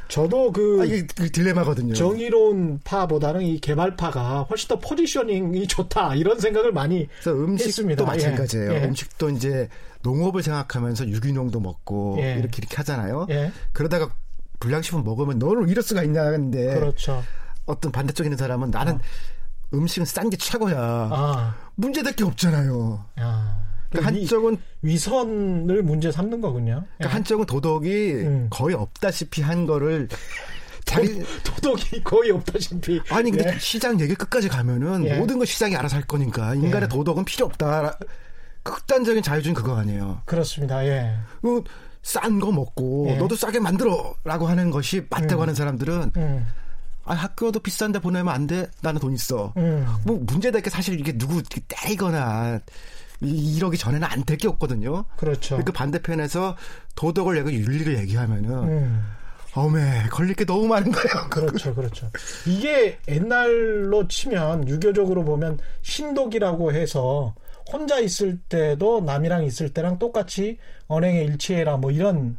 [0.07, 1.93] 저도 그 아, 이게 그 딜레마거든요.
[1.93, 8.05] 정의로운 파보다는 이 개발파가 훨씬 더 포지셔닝이 좋다 이런 생각을 많이 그래서 음식도 했습니다.
[8.05, 8.73] 마찬가지예요.
[8.73, 8.81] 예.
[8.81, 8.85] 예.
[8.85, 9.67] 음식도 이제
[10.01, 12.35] 농업을 생각하면서 유기농도 먹고 예.
[12.39, 13.27] 이렇게 이렇게 하잖아요.
[13.29, 14.09] 예, 그러다가
[14.59, 17.23] 불량식품 먹으면 너는 이럴 수가 있냐 근데 그렇죠.
[17.65, 18.99] 어떤 반대쪽에 있는 사람은 나는
[19.73, 20.75] 음식은 싼 게 최고야.
[20.77, 23.05] 아, 문제될 게 없잖아요.
[23.19, 23.65] 야.
[23.89, 26.83] 그러니까 위- 한쪽은 위선을 문제 삼는 거군요.
[26.97, 28.47] 그러니까 한쪽은 도덕이 음.
[28.49, 30.07] 거의 없다시피 한 거를
[30.85, 33.01] 자기 도덕이 거의 없다시피.
[33.09, 33.59] 아니 근데 예.
[33.59, 35.17] 시장 얘기 끝까지 가면은 예.
[35.17, 36.87] 모든 걸 시장이 알아서 할 거니까 인간의 예.
[36.87, 37.97] 도덕은 필요 없다.
[38.63, 40.21] 극단적인 자유주의 는 그거 아니에요.
[40.25, 40.85] 그렇습니다.
[40.85, 41.15] 예.
[42.03, 43.15] 싼거 먹고 예.
[43.17, 45.41] 너도 싸게 만들어라고 하는 것이 맞다고 음.
[45.43, 46.47] 하는 사람들은 음,
[47.05, 48.67] 아 학교도 비싼데 보내면 안 돼.
[48.81, 49.53] 나는 돈 있어.
[49.57, 49.85] 음.
[50.03, 52.59] 뭐 문제될 게 사실 이게 누구 때리거나
[53.21, 55.05] 이- 이러기 전에는 안 될 게 없거든요.
[55.17, 55.59] 그렇죠.
[55.63, 56.55] 그 반대편에서
[56.95, 59.03] 도덕을 내고 윤리를 얘기하면은 음.
[59.53, 61.27] 어메 걸릴 게 너무 많은 거예요.
[61.31, 62.09] 그렇죠, 그렇죠.
[62.45, 67.33] 이게 옛날로 치면 유교적으로 보면 신독이라고 해서
[67.71, 72.37] 혼자 있을 때도 남이랑 있을 때랑 똑같이 언행에 일치해라 뭐 이런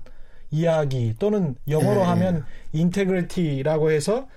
[0.51, 4.29] 이야기 또는 영어로 예, 하면 integrity라고 해서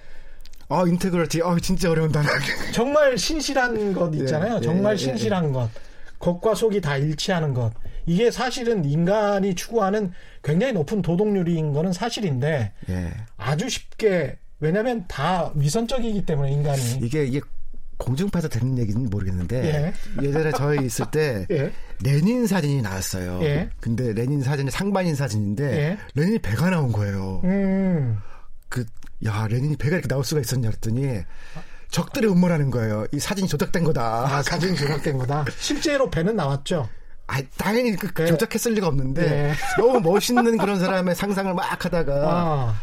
[0.70, 2.30] 아 integrity 아 진짜 어려운 단어.
[2.74, 4.58] 정말 신실한 것 있잖아요.
[4.58, 5.70] 예, 정말 예, 신실한 것.
[6.20, 7.74] 겉과 속이 다 일치하는 것.
[8.06, 10.12] 이게 사실은 인간이 추구하는
[10.44, 13.12] 굉장히 높은 도덕률인 거는 사실인데 예.
[13.38, 17.40] 아주 쉽게 왜냐하면 다 위선적이기 때문에 인간이 이게 이게
[17.98, 20.24] 공중파에서 되는 얘기는 모르겠는데 예.
[20.26, 21.72] 예전에 저희 있을 때 예.
[22.04, 23.40] 레닌 사진이 나왔어요.
[23.42, 23.70] 예.
[23.80, 25.98] 근데 레닌 사진이 상반인 사진인데 예.
[26.14, 27.42] 레닌이 배가 나온 거예요.
[27.44, 28.30] 음
[28.70, 28.86] 그
[29.26, 31.24] 야 레닌이 배가 이렇게 나올 수가 있었냐 그랬더니
[31.90, 33.06] 적들의 음모라는 거예요.
[33.12, 34.02] 이 사진이 조작된 거다.
[34.02, 35.46] 아, 사진 조작된 거다.
[35.58, 36.88] 실제로 배는 나왔죠.
[37.28, 38.28] 아, 당연히 그 예.
[38.28, 39.54] 조작했을 리가 없는데 예.
[39.78, 42.76] 너무 멋있는 그런 사람의 상상을 막 하다가 아,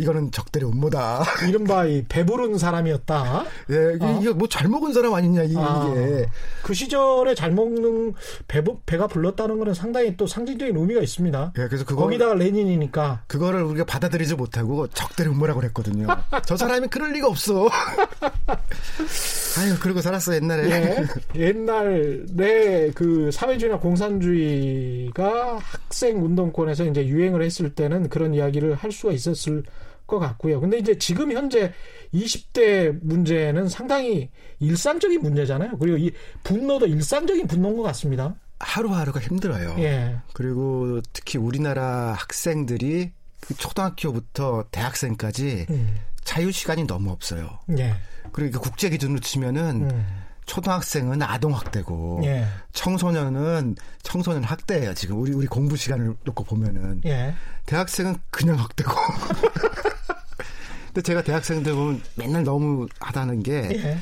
[0.00, 1.24] 이거는 적들의 음모다.
[1.48, 3.44] 이른바 이 배부른 사람이었다.
[3.70, 6.26] 예, 이게, 이게 뭐 잘 먹은 사람 아니냐 이- 아, 이게.
[6.62, 8.14] 그 시절에 잘 먹는
[8.48, 11.52] 배, 배가 불렀다는 거는 상당히 또 상징적인 의미가 있습니다.
[11.58, 16.06] 예, 그래서 그거 거기다가 레닌이니까 그거를 우리가 받아들이지 못하고 적들의 음모라고 그랬거든요.
[16.46, 17.68] 저 사람이 그럴 리가 없어.
[19.58, 20.70] 아유, 그러고 살았어 옛날에.
[20.70, 21.06] 예,
[21.48, 29.62] 옛날에 그 사회주의나 공산주의가 학생 운동권에서 이제 유행을 했을 때는 그런 이야기를 할 수가 있었을
[30.06, 30.60] 것 같고요.
[30.60, 31.72] 근데 이제 지금 현재
[32.14, 35.78] 20대 문제는 상당히 일상적인 문제잖아요.
[35.78, 36.10] 그리고 이
[36.44, 38.34] 분노도 일상적인 분노인 것 같습니다.
[38.58, 39.76] 하루하루가 힘들어요.
[39.78, 47.60] 예, 그리고 특히 우리나라 학생들이 그 초등학교부터 대학생까지 음, 자유 시간이 너무 없어요.
[47.78, 47.94] 예,
[48.32, 50.06] 그리고 그 국제 기준으로 치면은 음,
[50.48, 54.94] 초등학생은 아동 학대고 예, 청소년은 청소년 학대예요.
[54.94, 57.34] 지금 우리 우리 공부 시간을 놓고 보면은 예,
[57.66, 58.90] 대학생은 그냥 학대고.
[60.88, 63.98] 근데 제가 대학생들 보면 맨날 너무 하다는 게 예.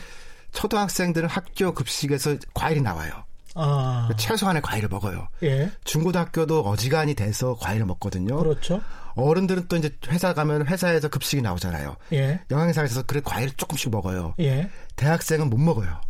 [0.53, 3.25] 초등학생들은 학교 급식에서 과일이 나와요.
[3.59, 5.29] 아, 최소한의 과일을 먹어요.
[5.43, 8.37] 예, 중고등학교도 어지간히 돼서 과일을 먹거든요.
[8.39, 8.81] 그렇죠.
[9.17, 11.97] 어른들은 또 이제 회사 가면 회사에서 급식이 나오잖아요.
[12.13, 14.35] 예, 영양사에서 그래 과일을 조금씩 먹어요.
[14.39, 14.71] 예.
[14.95, 16.01] 대학생은 못 먹어요.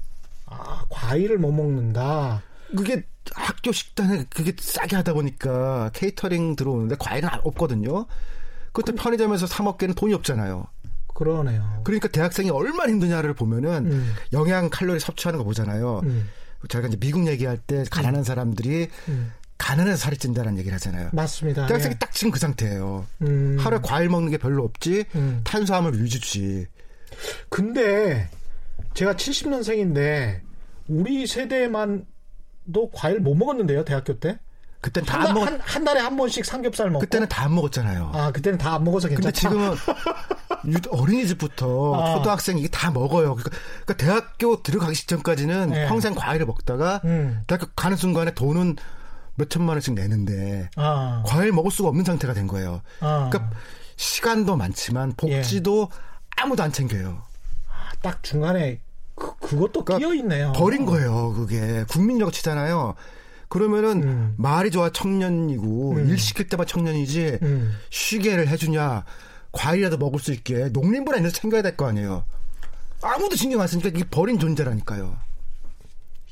[0.47, 2.43] 아, 과일을 못 먹는다.
[2.77, 3.05] 그게
[3.35, 8.07] 학교 식단에 그게 싸게 하다 보니까 케이터링 들어오는데 과일은 없거든요.
[8.73, 10.67] 그것도 편의점에서 사 먹기에는 돈이 없잖아요.
[11.15, 11.81] 그러네요.
[11.85, 14.15] 그러니까 대학생이 얼마나 힘드냐를 보면은 음.
[14.33, 16.01] 영양 칼로리 섭취하는 거 보잖아요.
[16.05, 16.29] 음,
[16.69, 19.33] 저희가 이제 미국 얘기할 때 가난한 사람들이 음.
[19.59, 21.09] 가난해서 살이 찐다는 얘기를 하잖아요.
[21.13, 21.67] 맞습니다.
[21.67, 21.99] 대학생이 예.
[21.99, 23.07] 딱 지금 그 상태예요.
[23.23, 23.57] 음.
[23.59, 25.41] 하루에 과일 먹는 게 별로 없지 음.
[25.45, 26.67] 탄수화물 위주지.
[27.49, 28.29] 근데
[28.97, 30.41] 제가 70년생인데
[30.89, 34.39] 우리 세대만도 과일 못 먹었는데요, 대학교 때?
[34.81, 35.47] 그때는 다 한, 안 먹었.
[35.49, 37.01] 한, 한 달에 한 번씩 삼겹살 먹고.
[37.01, 38.13] 그때는 다 안 먹었잖아요.
[38.15, 39.39] 아, 그때는 다 안 먹어서 근데 괜찮다.
[39.51, 39.77] 지금은
[40.73, 42.15] 유- 어린이집부터 아.
[42.17, 43.35] 초등학생 이게 다 먹어요.
[43.35, 43.51] 그러니까,
[43.85, 45.89] 그러니까 대학교 들어가기 직전까지는 네.
[45.89, 47.43] 평생 과일을 먹다가 음.
[47.47, 48.77] 대학교 가는 순간에 돈은
[49.35, 52.81] 몇 천만 원씩 내는데 아, 과일 먹을 수가 없는 상태가 된 거예요.
[53.01, 53.51] 아, 그러니까
[53.97, 55.97] 시간도 많지만 복지도 예.
[56.37, 57.23] 아무도 안 챙겨요.
[58.03, 58.79] 딱 중간에
[59.17, 60.53] 그, 그것도 그러니까 끼어 있네요.
[60.55, 61.33] 버린 거예요.
[61.35, 62.95] 그게 국민력 치잖아요.
[63.49, 64.35] 그러면은 음.
[64.37, 66.09] 말이 좋아 청년이고 음.
[66.09, 67.73] 일 시킬 때만 청년이지 음.
[67.91, 69.05] 쉬게를 해주냐
[69.53, 72.25] 과일이라도 먹을 수 있게 농림부나 이런 데 챙겨야 될 거 아니에요.
[73.03, 75.17] 아무도 신경 안 쓰니까 이게 버린 존재라니까요.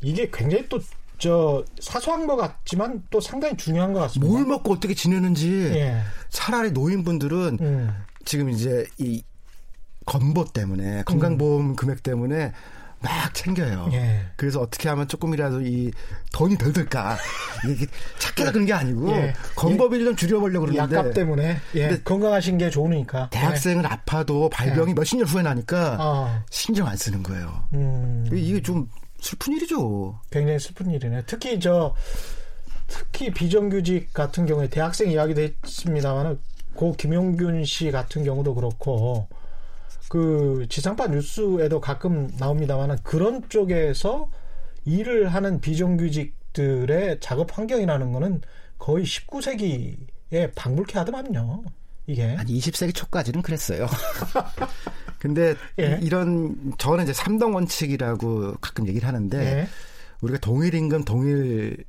[0.02, 0.78] 이게 굉장히 또
[1.18, 4.30] 저 사소한 것 같지만 또 상당히 중요한 것 같습니다.
[4.30, 6.00] 뭘 먹고 어떻게 지내는지 예.
[6.28, 7.94] 차라리 노인분들은 음.
[8.24, 9.22] 지금 이제 이
[10.06, 12.52] 건보 때문에 건강보험 금액 때문에
[13.04, 13.90] 막 챙겨요.
[13.92, 14.20] 예.
[14.36, 15.92] 그래서 어떻게 하면 조금이라도 이
[16.32, 17.16] 돈이 덜 들까.
[17.68, 17.86] 이게
[18.18, 19.34] 착해서 그런 게 아니고 예.
[19.54, 21.88] 건법을 좀 줄여보려고 그러는데 약값 때문에 예.
[21.88, 23.28] 근데 건강하신 게 좋으니까.
[23.30, 25.96] 대학생은 아파도 발병이 몇십 년 후에 나니까 예.
[26.00, 26.42] 어.
[26.50, 27.64] 신경 안 쓰는 거예요.
[27.74, 28.28] 음.
[28.32, 28.88] 이게 좀
[29.20, 30.18] 슬픈 일이죠.
[30.30, 31.22] 굉장히 슬픈 일이네.
[31.26, 31.94] 특히 저
[32.86, 36.38] 특히 비정규직 같은 경우에 대학생 이야기도 했습니다만
[36.74, 39.28] 고 김용균 씨 같은 경우도 그렇고
[40.08, 44.28] 그 지상파 뉴스에도 가끔 나옵니다만 그런 쪽에서
[44.84, 48.40] 일을 하는 비정규직들의 작업 환경이라는 거는
[48.78, 51.64] 거의 19세기에 방불케 하더만요.
[52.06, 53.86] 이게 한 20세기 초까지는 그랬어요.
[55.18, 55.98] 근데 예.
[56.02, 59.68] 이런 저는 이제 삼동 원칙이라고 가끔 얘기를 하는데 예.
[60.20, 61.84] 우리가 동일 임금 동일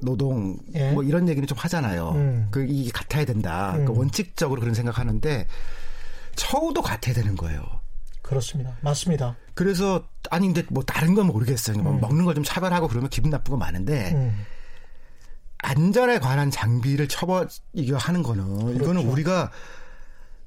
[0.00, 0.92] 노동 예.
[0.92, 2.12] 뭐 이런 얘기는 좀 하잖아요.
[2.14, 2.48] 음.
[2.52, 3.74] 그 이게 같아야 된다.
[3.76, 3.84] 음.
[3.84, 5.46] 그 원칙적으로 그런 생각하는데
[6.38, 7.62] 처우도 같아야 되는 거예요.
[8.22, 8.76] 그렇습니다.
[8.82, 9.36] 맞습니다.
[9.54, 11.78] 그래서 아니 근데 뭐 다른 건 모르겠어요.
[11.78, 12.00] 뭐 음.
[12.00, 14.44] 먹는 걸 좀 차별하고 그러면 기분 나쁘고 많은데 음.
[15.58, 19.10] 안전에 관한 장비를 처벌 이거 하는 거는 이거는 그렇죠.
[19.10, 19.50] 우리가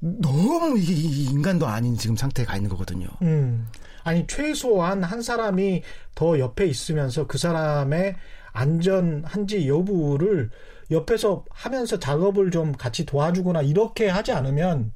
[0.00, 3.08] 너무 이게 이 인간도 아닌 지금 상태에 가 있는 거거든요.
[3.22, 3.68] 음.
[4.04, 5.82] 아니 최소한 한 사람이
[6.14, 8.16] 더 옆에 있으면서 그 사람의
[8.52, 10.50] 안전한지 여부를
[10.90, 14.92] 옆에서 하면서 작업을 좀 같이 도와주거나 이렇게 하지 않으면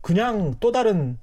[0.00, 1.18] 그냥 또 다른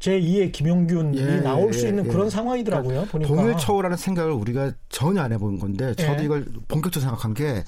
[0.00, 2.08] 제2의 김용균이 예, 나올 수 예, 있는 예.
[2.08, 3.04] 그런 상황이더라고요.
[3.06, 3.28] 보니까.
[3.28, 6.24] 동일 처우라는 생각을 우리가 전혀 안 해본 건데 저도 예.
[6.24, 7.64] 이걸 본격적으로 생각한 게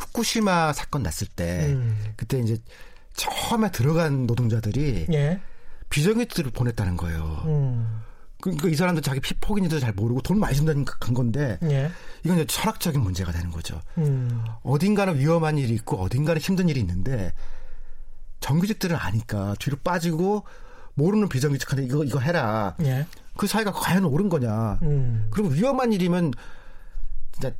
[0.00, 1.96] 후쿠시마 사건 났을 때 음.
[2.16, 2.58] 그때 이제
[3.14, 5.40] 처음에 들어간 노동자들이 예.
[5.88, 7.42] 비정규직들을 보냈다는 거예요.
[7.46, 8.02] 음.
[8.40, 11.88] 그러니까 이 사람들 자기 피폭인지도 잘 모르고 돈 많이 준다는 간 건데 예.
[12.24, 13.80] 이건 이제 철학적인 문제가 되는 거죠.
[13.98, 14.44] 음.
[14.62, 17.32] 어딘가는 위험한 일이 있고 어딘가는 힘든 일이 있는데
[18.50, 20.44] 정규직들은 아니까 뒤로 빠지고
[20.94, 22.76] 모르는 비정규직한테 이거 이거 해라.
[22.82, 23.06] 예.
[23.36, 24.78] 그 사이가 과연 옳은 거냐.
[24.82, 25.26] 음.
[25.30, 26.32] 그리고 위험한 일이면
[27.32, 27.52] 진짜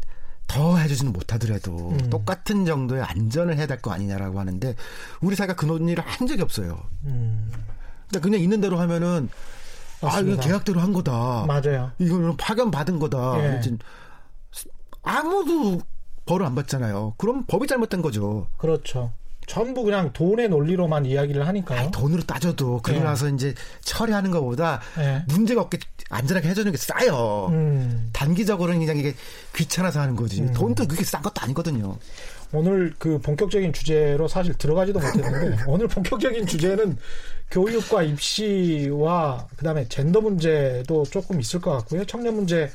[0.46, 2.09] 더 해주지는 못하더라도 음.
[2.09, 4.77] 똑같은 정도의 안전을 해야 될 거 아니냐라고 하는데
[5.20, 6.81] 우리 사회가 그런 일을 한 적이 없어요.
[7.05, 7.51] 음.
[8.09, 9.29] 그러니까 그냥 있는 대로 하면은
[10.03, 10.42] 아 이거 맞습니다.
[10.44, 11.46] 계약대로 한 거다.
[11.46, 11.90] 맞아요.
[11.99, 13.38] 이거는 파견 받은 거다.
[13.40, 13.61] 예.
[15.03, 15.81] 아무도
[16.27, 17.14] 벌을 안 받잖아요.
[17.18, 18.46] 그럼 법이 잘못된 거죠.
[18.57, 19.12] 그렇죠.
[19.46, 21.80] 전부 그냥 돈의 논리로만 이야기를 하니까요.
[21.80, 23.04] 아니, 돈으로 따져도 그러고 예.
[23.04, 25.22] 나서 이제 처리하는 것보다 예.
[25.28, 25.78] 문제가 없게
[26.11, 27.48] 안전하게 해주는 게 싸요.
[27.50, 28.11] 음.
[28.12, 29.14] 단기적으로는 그냥 이게
[29.54, 30.42] 귀찮아서 하는 거지.
[30.42, 30.52] 음.
[30.52, 31.96] 돈도 그렇게 싼 것도 아니거든요.
[32.52, 36.96] 오늘 그 본격적인 주제로 사실 들어가지도 못했는데 오늘 본격적인 주제는
[37.50, 42.04] 교육과 입시와 그다음에 젠더 문제도 조금 있을 것 같고요.
[42.04, 42.70] 청년 문제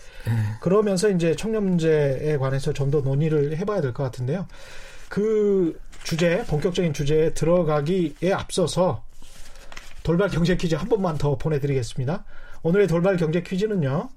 [0.61, 4.45] 그러면서 이제 청년 문제에 관해서 좀 더 논의를 해봐야 될 것 같은데요.
[5.11, 9.03] 그 주제 본격적인 주제에 들어가기에 앞서서
[10.03, 12.23] 돌발 경제 퀴즈 한 번만 더 보내드리겠습니다.
[12.63, 14.09] 오늘의 돌발 경제 퀴즈는요.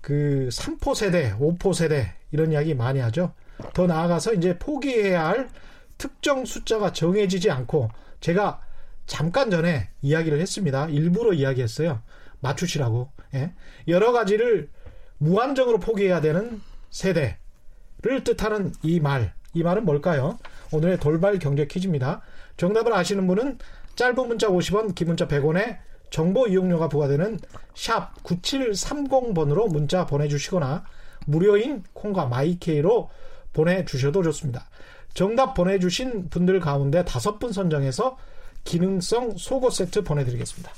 [0.00, 3.34] 그 3포 세대, 5포 세대 이런 이야기 많이 하죠.
[3.74, 5.50] 더 나아가서 이제 포기해야 할
[5.98, 7.90] 특정 숫자가 정해지지 않고
[8.20, 8.62] 제가
[9.04, 10.88] 잠깐 전에 이야기를 했습니다.
[10.88, 12.00] 일부러 이야기했어요.
[12.40, 13.10] 맞추시라고.
[13.34, 13.52] 예.
[13.86, 14.70] 여러 가지를
[15.18, 19.34] 무한정으로 포기해야 되는 세대를 뜻하는 이 말.
[19.54, 20.38] 이 말은 뭘까요?
[20.72, 22.22] 오늘의 돌발 경제 퀴즈입니다.
[22.56, 23.58] 정답을 아시는 분은
[23.96, 25.78] 짧은 문자 50원, 긴 문자 100원에
[26.10, 27.38] 정보 이용료가 부과되는
[27.74, 30.84] 샵 9730번으로 문자 보내주시거나
[31.26, 33.10] 무료인 콩과 마이케이로
[33.52, 34.68] 보내주셔도 좋습니다.
[35.14, 38.16] 정답 보내주신 분들 가운데 다섯 분 선정해서
[38.64, 40.72] 기능성 속옷 세트 보내드리겠습니다.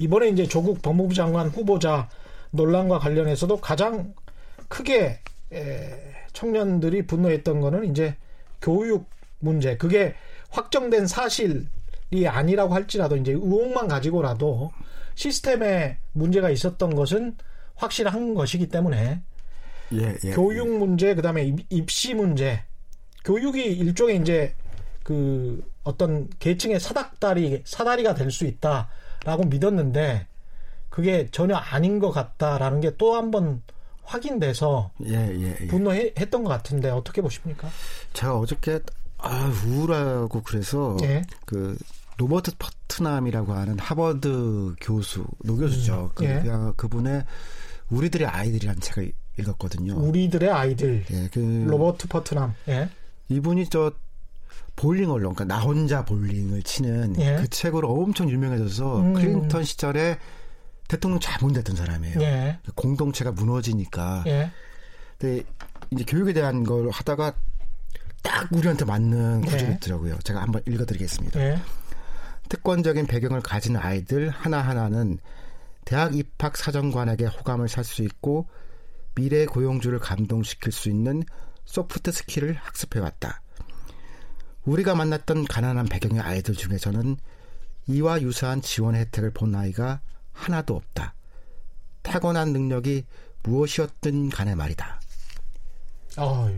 [0.00, 2.08] 이번에 이제 조국 법무부 장관 후보자
[2.50, 4.14] 논란과 관련해서도 가장
[4.68, 5.20] 크게
[5.52, 8.14] 에, 청년들이 분노했던 거는 이제
[8.62, 9.06] 교육
[9.40, 9.76] 문제.
[9.76, 10.14] 그게
[10.50, 11.66] 확정된 사실이
[12.26, 14.70] 아니라고 할지라도 이제 의혹만 가지고라도
[15.16, 17.36] 시스템에 문제가 있었던 것은
[17.74, 19.20] 확실한 것이기 때문에
[19.94, 20.30] 예, 예.
[20.30, 22.62] 교육 문제 그다음에 입- 입시 문제
[23.24, 24.54] 교육이 일종의 이제
[25.02, 30.26] 그 어떤 계층의 사닥다리 사다리가 될 수 있다라고 믿었는데
[30.88, 33.62] 그게 전혀 아닌 것 같다라는 게 또 한 번
[34.08, 35.66] 확인돼서 예, 예, 예.
[35.66, 37.68] 분노했던 것 같은데 어떻게 보십니까?
[38.14, 38.80] 제가 어저께
[39.18, 41.22] 아, 우울하고 그래서 예.
[41.44, 41.76] 그
[42.16, 46.12] 로버트 퍼트남이라고 하는 하버드 교수, 노교수죠.
[46.14, 46.40] 그, 예.
[46.42, 47.24] 그- 그분의
[47.90, 49.94] 우리들의 아이들이라는 책을 읽었거든요.
[49.96, 52.54] 우리들의 아이들 예, 그 로버트 퍼트남.
[52.68, 52.88] 예.
[53.28, 53.92] 이분이 저
[54.74, 57.36] Bowling Alone, 그러니까 나 혼자 볼링을 치는 예.
[57.40, 59.12] 그 책으로 엄청 유명해져서 음.
[59.14, 60.18] 클린턴 시절에
[60.88, 62.20] 대통령 자문됐던 사람이에요.
[62.20, 62.58] 예.
[62.74, 64.24] 공동체가 무너지니까.
[64.26, 64.50] 예.
[65.18, 65.44] 근데
[65.90, 67.34] 이제 교육에 대한 걸 하다가
[68.22, 69.74] 딱 우리한테 맞는 구절이 예.
[69.74, 70.18] 있더라고요.
[70.24, 71.40] 제가 한번 읽어드리겠습니다.
[71.40, 71.60] 예.
[72.48, 75.18] 특권적인 배경을 가진 아이들 하나하나는
[75.84, 78.46] 대학 입학 사정관에게 호감을 살 수 있고
[79.14, 81.22] 미래 고용주를 감동시킬 수 있는
[81.64, 83.42] soft skill을 학습해 왔다.
[84.64, 87.16] 우리가 만났던 가난한 배경의 아이들 중에서는
[87.88, 90.00] 이와 유사한 지원 혜택을 본 아이가
[90.38, 91.14] 하나도 없다.
[92.02, 93.04] 타고난 능력이
[93.42, 95.00] 무엇이었든 간에 말이다.
[96.16, 96.50] 아,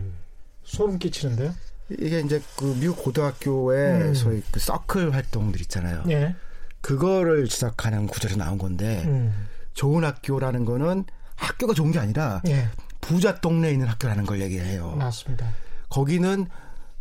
[0.63, 1.53] 소름 끼치는데요.
[1.89, 4.13] 이게 이제 그 미국 고등학교의 음.
[4.13, 6.03] 소위 그 서클 활동들 있잖아요.
[6.09, 6.35] 예.
[6.79, 9.47] 그거를 지적하는 구절에서 나온 건데 음.
[9.73, 12.69] 좋은 학교라는 거는 학교가 좋은 게 아니라 예.
[13.01, 14.91] 부자 동네에 있는 학교라는 걸 얘기해요.
[14.95, 15.47] 맞습니다.
[15.89, 16.47] 거기는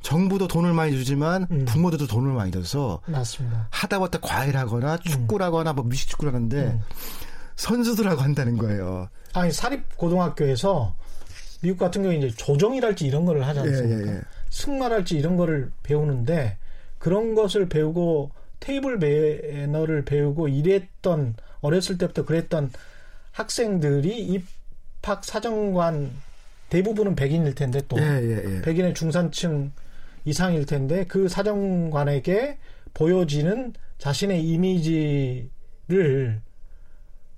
[0.02, 1.64] 정부도 돈을 많이 주지만 음.
[1.66, 3.68] 부모들도 돈을 많이 줘서 맞습니다.
[3.70, 6.80] 하다못해 과일하거나 축구라거나 뭐 미식축구를 하는데 음.
[7.56, 9.08] 선수들하고 한다는 거예요.
[9.34, 10.94] 아니 사립 고등학교에서
[11.62, 14.10] 미국 같은 경우에 이제 조정이랄지 이런 거를 하지 예, 않습니까?
[14.10, 14.20] 예, 예.
[14.48, 16.56] 승마랄지 이런 거를 배우는데
[16.98, 22.70] 그런 것을 배우고 테이블 매너를 배우고 이랬던 어렸을 때부터 그랬던
[23.32, 26.10] 학생들이 입학 사정관
[26.70, 28.62] 대부분은 백인일 텐데 또 예, 예, 예.
[28.62, 29.72] 백인의 중산층
[30.24, 32.58] 이상일 텐데 그 사정관에게
[32.94, 36.40] 보여지는 자신의 이미지를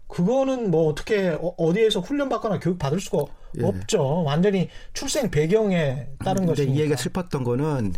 [0.08, 3.24] 그거는 뭐 어떻게 어- 어디에서 훈련 받거나 교육 받을 수가
[3.58, 3.64] 예.
[3.64, 4.22] 없죠.
[4.24, 6.74] 완전히 출생 배경에 따른 것이니까.
[6.74, 7.92] 이 얘기가 슬펐던 거는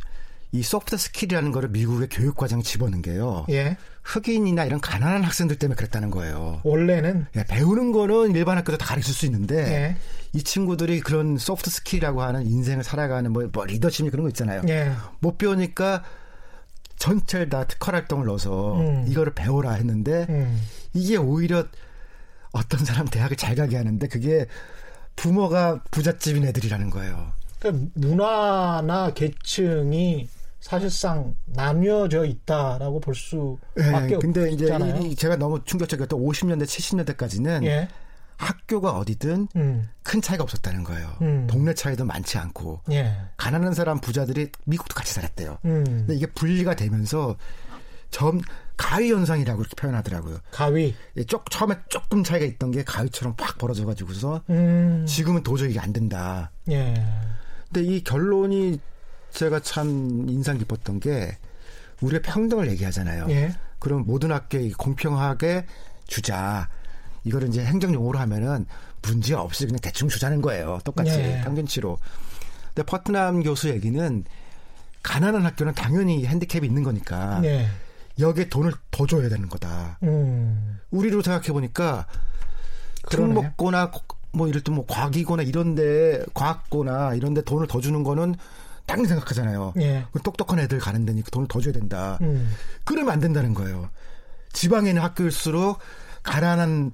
[0.54, 3.44] 이 soft skill이라는 거를 미국의 교육 과정에 집어넣은 게요.
[3.50, 3.76] 예.
[4.04, 6.60] 흑인이나 이런 가난한 학생들 때문에 그랬다는 거예요.
[6.62, 9.96] 원래는 예, 배우는 거는 일반 학교도 다 가르칠 수 있는데 예.
[10.32, 14.62] 이 친구들이 그런 soft skill이라고 하는 인생을 살아가는 뭐, 뭐 리더십 그런 거 있잖아요.
[14.68, 14.92] 예.
[15.18, 16.04] 못 배우니까
[16.98, 19.06] 전체를 다 특화 활동을 넣어서 음.
[19.08, 20.60] 이거를 배워라 했는데 음.
[20.92, 21.64] 이게 오히려
[22.52, 24.46] 어떤 사람 대학을 잘 가게 하는데 그게
[25.16, 27.32] 부모가 부잣집인 애들이라는 거예요.
[27.58, 30.28] 그러니까 문화나 계층이
[30.68, 35.02] 사실상 나뉘어져 있다라고 볼 수밖에 예, 근데 이제 없잖아요.
[35.02, 37.86] 이- 이 제가 너무 충격적이었던 50년대 70년대까지는 예.
[38.38, 39.88] 학교가 어디든 음.
[40.02, 41.10] 큰 차이가 없었다는 거예요.
[41.20, 41.46] 음.
[41.50, 43.14] 동네 차이도 많지 않고 예.
[43.36, 45.58] 가난한 사람 부자들이 미국도 같이 살았대요.
[45.66, 45.84] 음.
[45.84, 47.36] 근데 이게 분리가 되면서
[48.10, 48.40] 점
[48.78, 50.38] 가위 현상이라고 이렇게 표현하더라고요.
[50.50, 50.94] 가위.
[51.18, 55.04] 이 쪽, 처음에 조금 차이가 있던 게 가위처럼 팍 벌어져 가지고서 음.
[55.06, 56.50] 지금은 도저히 이게 안 된다.
[56.70, 56.94] 예.
[57.70, 58.80] 근데 이 결론이
[59.34, 61.36] 제가 참 인상 깊었던 게
[62.00, 63.26] 우리가 평등을 얘기하잖아요.
[63.30, 63.54] 예.
[63.78, 65.66] 그럼 모든 학교에 공평하게
[66.06, 66.68] 주자.
[67.24, 68.66] 이거를 이제 행정 용어로 하면은
[69.02, 70.78] 문제 없이 그냥 대충 주자는 거예요.
[70.84, 71.42] 똑같이 예.
[71.44, 71.98] 평균치로.
[72.74, 74.24] 근데 퍼트남 교수 얘기는
[75.02, 77.68] 가난한 학교는 당연히 핸디캡이 있는 거니까 예.
[78.18, 79.98] 여기에 돈을 더 줘야 되는 거다.
[80.04, 80.78] 음.
[80.90, 82.06] 우리로 생각해 보니까.
[83.10, 83.90] 특목고나
[84.32, 88.34] 뭐 이럴 때뭐 과기고나 이런데 과학고나 이런데 돈을 더 주는 거는
[88.86, 89.74] 당연히 생각하잖아요.
[89.80, 90.04] 예.
[90.12, 92.18] 그 똑똑한 애들 가는 데니까 돈을 더 줘야 된다.
[92.20, 92.50] 음.
[92.84, 93.88] 그러면 안 된다는 거예요.
[94.52, 95.78] 지방에 있는 학교일수록
[96.22, 96.92] 가난한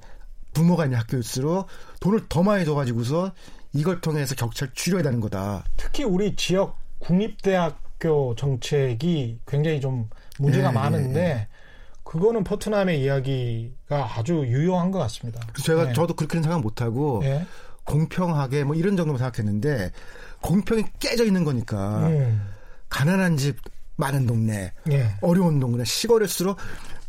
[0.52, 1.66] 부모가 있는 학교일수록
[2.00, 3.32] 돈을 더 많이 줘가지고서
[3.72, 5.64] 이걸 통해서 격차를 줄여야 되는 거다.
[5.76, 11.48] 특히 우리 지역 국립대학교 정책이 굉장히 좀 문제가 예, 많은데 예,
[12.02, 15.40] 그거는 포트남의 이야기가 아주 유효한 것 같습니다.
[15.52, 15.92] 그래서 제가 예.
[15.92, 17.46] 저도 그렇게는 생각 못 하고 예.
[17.84, 19.92] 공평하게 뭐 이런 정도만 생각했는데
[20.42, 22.40] 공평이 깨져 있는 거니까 음.
[22.88, 23.56] 가난한 집
[23.96, 25.14] 많은 동네 예.
[25.20, 26.56] 어려운 동네 시골일수록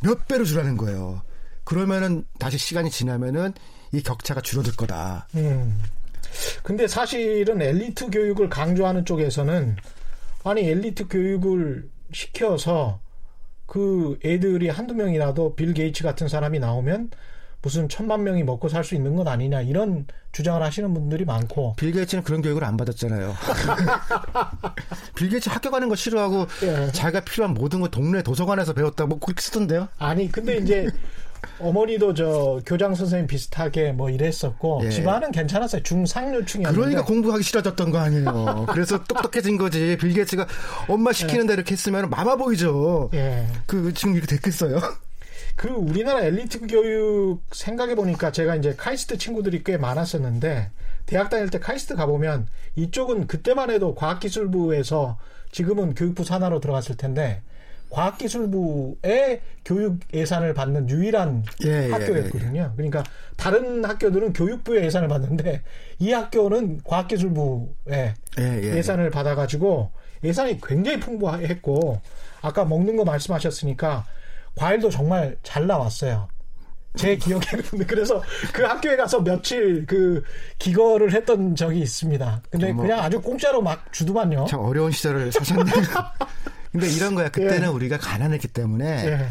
[0.03, 1.21] 몇 배로 주라는 거예요.
[1.63, 3.53] 그러면은 다시 시간이 지나면은
[3.93, 5.27] 이 격차가 줄어들 거다.
[5.35, 5.81] 음.
[6.63, 9.75] 근데 사실은 엘리트 교육을 강조하는 쪽에서는
[10.43, 12.99] 아니 엘리트 교육을 시켜서
[13.65, 17.11] 그 애들이 한두 명이라도 빌 게이츠 같은 사람이 나오면
[17.61, 21.91] 무슨 천만 명이 먹고 살 수 있는 것 아니냐 이런 주장을 하시는 분들이 많고 빌
[21.91, 23.35] 게이츠는 그런 교육을 안 받았잖아요.
[25.15, 26.91] 빌 게이츠 학교 가는 거 싫어하고 예.
[26.91, 29.87] 자기가 필요한 모든 거 동네 도서관에서 배웠다 뭐 그렇게 쓰던데요.
[29.99, 30.87] 아니 근데 이제
[31.59, 34.89] 어머니도 저 교장 선생님 비슷하게 뭐 이랬었고 예.
[34.89, 38.65] 집안은 괜찮았어요 중상류층이었는데 그러니까 공부하기 싫어졌던 거 아니에요.
[38.69, 39.97] 그래서 똑똑해진 거지.
[39.99, 40.47] 빌 게이츠가
[40.87, 43.09] 엄마 시키는 대로 이렇게 했으면 마마 보이죠.
[43.13, 43.47] 예.
[43.67, 44.79] 그 지금 이렇게 됐겠어요.
[45.61, 50.71] 그 우리나라 엘리트 교육 생각해 보니까 제가 이제 카이스트 친구들이 꽤 많았었는데
[51.05, 55.19] 대학 다닐 때 카이스트 가보면 이쪽은 그때만 해도 과학기술부에서
[55.51, 57.43] 지금은 교육부 산하로 들어갔을 텐데
[57.91, 62.73] 과학기술부의 교육 예산을 받는 유일한 예, 예, 학교였거든요.
[62.75, 63.03] 그러니까
[63.37, 65.61] 다른 학교들은 교육부의 예산을 받는데
[65.99, 68.77] 이 학교는 과학기술부의 예, 예.
[68.77, 69.91] 예산을 받아가지고
[70.23, 72.01] 예산이 굉장히 풍부했고
[72.41, 74.07] 아까 먹는 거 말씀하셨으니까
[74.55, 76.27] 과일도 정말 잘 나왔어요.
[76.95, 78.21] 제 기억에는 그래서
[78.51, 80.23] 그 학교에 가서 며칠 그
[80.59, 82.41] 기거를 했던 적이 있습니다.
[82.49, 84.45] 근데 뭐- 그냥 아주 공짜로 막 주더만요.
[84.49, 85.73] 참 어려운 시절을 사셨네요.
[86.71, 87.29] 근데 이런 거야.
[87.29, 87.65] 그때는 예.
[87.67, 89.27] 우리가 가난했기 때문에 예.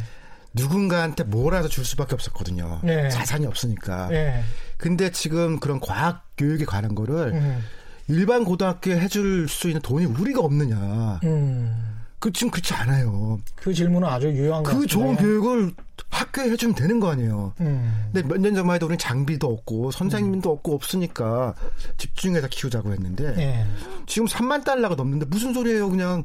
[0.54, 2.80] 누군가한테 뭐라도 줄 수밖에 없었거든요.
[2.82, 3.08] 네.
[3.10, 4.08] 자산이 없으니까.
[4.12, 4.42] 예.
[4.78, 7.62] 근데 지금 그런 과학 교육에 관한 거를 음.
[8.08, 11.20] 일반 고등학교에 해줄 수 있는 돈이 우리가 없느냐.
[11.24, 11.89] 음.
[12.20, 13.40] 그 지금 그렇지 않아요.
[13.56, 14.86] 그 질문은 아주 유효한 것 그.
[14.86, 15.72] 좋은 교육을
[16.10, 17.54] 학교에 해주면 되는 거 아니에요.
[17.60, 18.10] 음.
[18.12, 21.54] 근데 몇 년 전만 해도 우리는 장비도 없고 선생님도 없고 없으니까
[21.96, 23.64] 집중해서 키우자고 했는데 예.
[24.06, 25.88] 지금 3만 달러가 넘는데 무슨 소리예요?
[25.88, 26.24] 그냥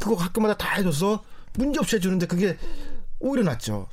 [0.00, 1.22] 그거 학교마다 다 해줘서
[1.58, 2.56] 문제 없이 해주는데 그게
[3.20, 3.86] 오히려 낫죠.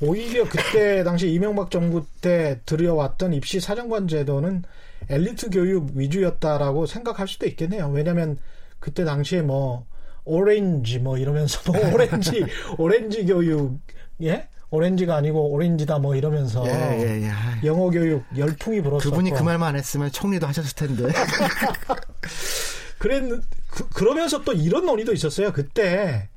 [0.00, 4.62] 오히려 그때 당시 이명박 정부 때 들여왔던 입시 사정관 제도는
[5.08, 7.88] 엘리트 교육 위주였다라고 생각할 수도 있겠네요.
[7.90, 8.38] 왜냐하면
[8.80, 9.86] 그때 당시에 뭐
[10.24, 12.44] 오렌지 뭐 이러면서 뭐 오렌지
[12.78, 13.78] 오렌지 교육
[14.22, 17.66] 예 오렌지가 아니고 오렌지다 뭐 이러면서 예, 예, 예.
[17.66, 21.12] 영어 교육 열풍이 불었었고 그분이 그 말만 안 했으면 총리도 하셨을 텐데.
[22.98, 23.22] 그랬
[23.68, 25.52] 그, 그러면서 또 이런 논의도 있었어요.
[25.52, 26.28] 그때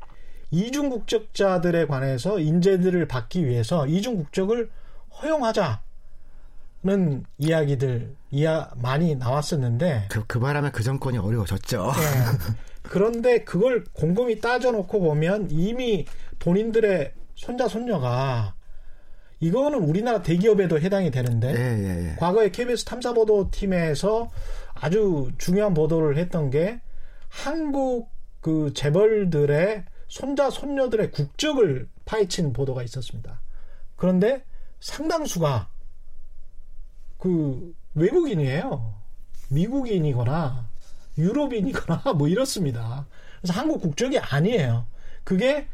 [0.51, 4.69] 이중 국적자들에 관해서 인재들을 받기 위해서 이중 국적을
[5.21, 5.81] 허용하자
[6.83, 11.91] 는 이야기들 이야 많이 나왔었는데 그, 그 바람에 그 정권이 어려워졌죠.
[11.97, 12.53] 예.
[12.89, 16.05] 그런데 그걸 곰곰이 따져놓고 보면 이미
[16.39, 18.55] 본인들의 손자 손녀가
[19.39, 22.15] 이거는 우리나라 대기업에도 해당이 되는데 예, 예, 예.
[22.15, 24.31] 과거에 KBS 탐사 보도 팀에서
[24.73, 26.81] 아주 중요한 보도를 했던 게
[27.29, 28.09] 한국
[28.41, 33.41] 그 재벌들의 손자 손녀들의 국적을 파헤친 보도가 있었습니다.
[33.95, 34.43] 그런데
[34.79, 35.69] 상당수가
[37.17, 38.95] 그 외국인이에요.
[39.49, 40.67] 미국인이거나
[41.17, 43.05] 유럽인이거나 뭐 이렇습니다.
[43.41, 44.85] 그래서 한국 국적이 아니에요.
[45.23, 45.67] 그게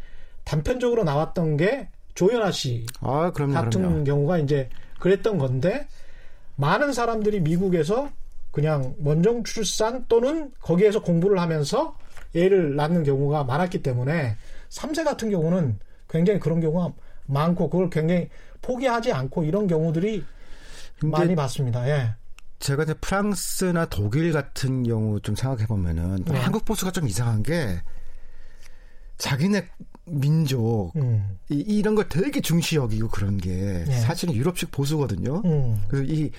[0.43, 4.03] 단편적으로 나왔던 게 조연아 씨 아, 그럼요, 같은 그럼요.
[4.03, 4.69] 경우가 이제
[4.99, 5.87] 그랬던 건데
[6.55, 8.11] 많은 사람들이 미국에서
[8.51, 11.97] 그냥 원정 출산 또는 거기에서 공부를 하면서
[12.35, 14.35] 애를 낳는 경우가 많았기 때문에
[14.69, 15.79] 3세 같은 경우는
[16.09, 16.93] 굉장히 그런 경우가
[17.25, 18.29] 많고 그걸 굉장히
[18.61, 20.23] 포기하지 않고 이런 경우들이
[21.03, 21.87] 많이 봤습니다.
[21.89, 22.15] 예.
[22.59, 26.39] 제가 이제 프랑스나 독일 같은 경우 좀 생각해 보면은 네.
[26.39, 27.81] 한국 보수가 좀 이상한 게
[29.17, 29.67] 자기네
[30.05, 31.37] 민족 음.
[31.49, 33.99] 이, 런걸 되게 중시 여기고 그런 게 네.
[34.01, 35.41] 사실은 유럽식 보수거든요.
[35.45, 35.81] 음.
[35.87, 36.31] 그래서 이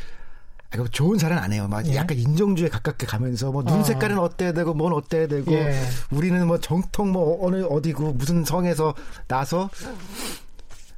[0.77, 1.69] 아, 좋은 사례는 안 해요.
[1.69, 1.95] 막 예.
[1.95, 3.83] 약간 인종주의에 가깝게 가면서 뭐눈 아.
[3.85, 5.81] 색깔은 어때야 되고 뭔 어때야 되고 예.
[6.11, 8.95] 우리는 뭐 정통 뭐 어느 어디고 무슨 성에서
[9.29, 9.71] 나서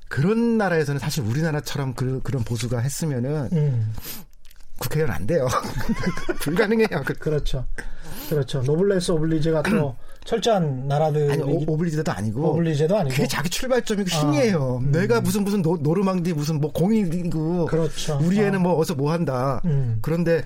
[0.09, 3.93] 그런 나라에서는 사실 우리나라처럼 그, 그런 보수가 했으면은 음.
[4.79, 5.47] 국회의원 안 돼요.
[6.41, 7.03] 불가능해요.
[7.05, 7.67] 그- 그렇죠.
[8.29, 8.61] 그렇죠.
[8.63, 14.19] 노블레스 오블리제가 또 철저한 나라들이 아니 오, 오블리제도 아니고 오블리제도 아니고 그게 자기 출발점이고 아,
[14.19, 14.79] 신이에요.
[14.83, 14.91] 음.
[14.93, 18.19] 내가 무슨 무슨 노, 노르망디 무슨 뭐 공인이고 그렇죠.
[18.23, 18.59] 우리 애는 아.
[18.63, 19.61] 뭐 어디서 뭐 한다.
[19.65, 19.99] 음.
[20.03, 20.43] 그런데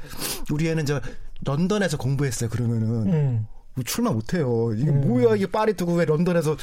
[0.53, 1.01] 우리 애는 저
[1.47, 2.51] 런던에서 공부했어요.
[2.51, 3.47] 그러면은 음.
[3.75, 4.73] 뭐 출마 못해요.
[4.77, 5.01] 이게 음.
[5.09, 6.57] 뭐야 이게 파리 두고 왜 런던에서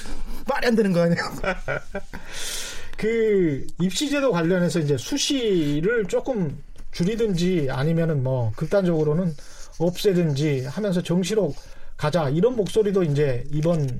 [0.47, 1.17] 말이 안 되는 거 아니에요?
[2.97, 6.57] 그 입시제도 관련해서 이제 수시를 조금
[7.01, 9.31] 줄이든지 아니면은 뭐 극단적으로는
[9.77, 11.53] 없애든지 하면서 정시로
[11.95, 12.29] 가자.
[12.29, 13.99] 이런 목소리도 이제 이번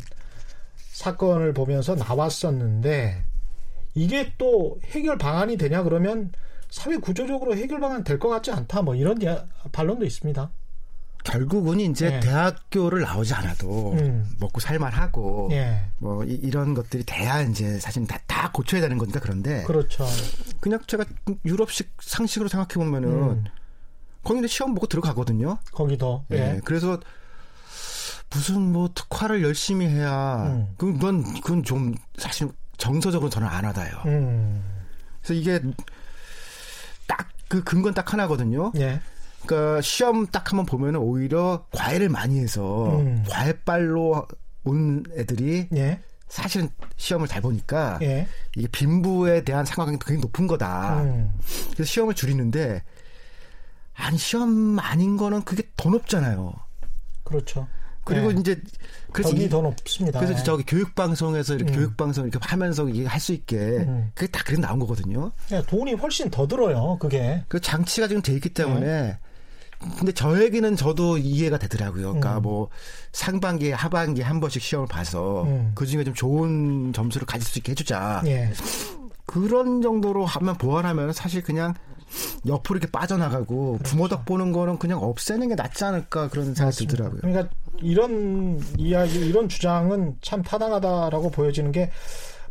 [0.94, 3.24] 사건을 보면서 나왔었는데
[3.94, 5.84] 이게 또 해결 방안이 되냐?
[5.84, 6.32] 그러면
[6.72, 8.82] 사회 구조적으로 해결 방안 될 것 같지 않다.
[8.82, 10.50] 뭐 이런 야- 반론도 있습니다.
[11.28, 12.20] 결국은 이제 네.
[12.22, 14.30] 대학교를 나오지 않아도 음.
[14.40, 19.20] 먹고 살만하고 예, 뭐 이, 런 것들이 돼야 이제 사실 다, 다 고쳐야 되는 거니까
[19.20, 20.06] 그런데 그렇죠.
[20.62, 21.04] 그냥 제가
[21.46, 23.46] 유럽식 상식으로 생각해 보면은 음,
[24.24, 25.60] 거기는 시험 보고 들어가거든요.
[25.74, 26.38] 거기도 예.
[26.38, 27.00] 예, 그래서
[28.30, 30.68] 무슨 뭐 특화를 열심히 해야 음.
[30.78, 34.02] 그건 그건 좀 사실 정서적으로 저는 안 와닿아요.
[34.06, 34.64] 음,
[35.22, 35.60] 그래서 이게
[37.06, 38.72] 딱 그 근건 딱 하나거든요.
[38.78, 39.00] 예,
[39.48, 43.24] 그러니까 시험 딱 한번 보면은 오히려 과외를 많이 해서 음.
[43.30, 44.28] 과외빨로
[44.66, 51.02] 온 애들이 예, 사실은 시험을 잘 보니까 예, 이게 빈부에 대한 상관관계가 굉장히 높은 거다.
[51.04, 51.32] 음,
[51.74, 52.84] 그래서 시험을 줄이는데
[53.96, 56.54] 아니 시험 아닌 거는 그게 더 높잖아요.
[57.24, 57.68] 그렇죠.
[58.04, 58.36] 그리고 예.
[58.40, 58.62] 이제
[59.12, 60.20] 그래서 이- 더 높습니다.
[60.20, 60.44] 그래서 예.
[60.44, 61.76] 저기 교육 방송에서 이렇게 음.
[61.76, 64.12] 교육 방송 이렇게 하면서 이게 할 수 있게 음.
[64.14, 65.32] 그게 다 그래 나온 거거든요.
[65.52, 66.98] 예, 돈이 훨씬 더 들어요.
[67.00, 67.44] 그게.
[67.48, 69.18] 그 장치가 지금 돼 있기 때문에 네.
[69.98, 72.14] 근데 저 얘기는 저도 이해가 되더라고요.
[72.14, 72.42] 그러니까 음.
[72.44, 72.70] 뭐
[73.12, 75.72] 상반기, 하반기 한 번씩 시험을 봐서 음.
[75.76, 78.24] 그 중에 좀 좋은 점수를 가질 수 있게 해주자.
[78.26, 78.52] 예.
[79.26, 81.74] 그런 정도로 하면 보완하면 사실 그냥
[82.48, 86.88] 옆으로 이렇게 빠져나가고 부모 덕 보는 거는 그냥 없애는 게 낫지 않을까 그런 생각이.
[86.88, 87.22] 들더라고요.
[87.22, 87.50] 그러니까
[87.82, 91.92] 이런 이야기, 이런 주장은 참 타당하다라고 보여지는 게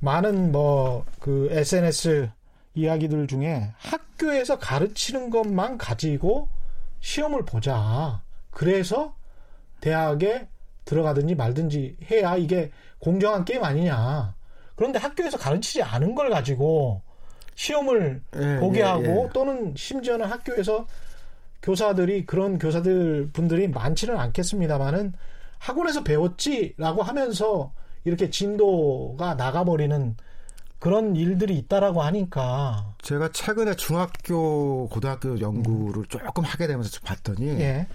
[0.00, 2.30] 많은 뭐 그 SNS
[2.76, 6.48] 이야기들 중에 학교에서 가르치는 것만 가지고
[7.06, 8.20] 시험을 보자.
[8.50, 9.14] 그래서
[9.80, 10.48] 대학에
[10.84, 14.34] 들어가든지 말든지 해야 이게 공정한 게임 아니냐.
[14.74, 17.02] 그런데 학교에서 가르치지 않은 걸 가지고
[17.54, 19.28] 시험을 예, 보게 예, 하고 예.
[19.32, 20.86] 또는 심지어는 학교에서
[21.62, 25.12] 교사들이 그런 교사들 분들이 많지는 않겠습니다만은
[25.58, 27.72] 학원에서 배웠지라고 하면서
[28.04, 30.16] 이렇게 진도가 나가버리는
[30.78, 32.94] 그런 일들이 있다라고 하니까.
[33.02, 37.86] 제가 최근에 중학교, 고등학교 연구를 조금 하게 되면서 좀 봤더니 예,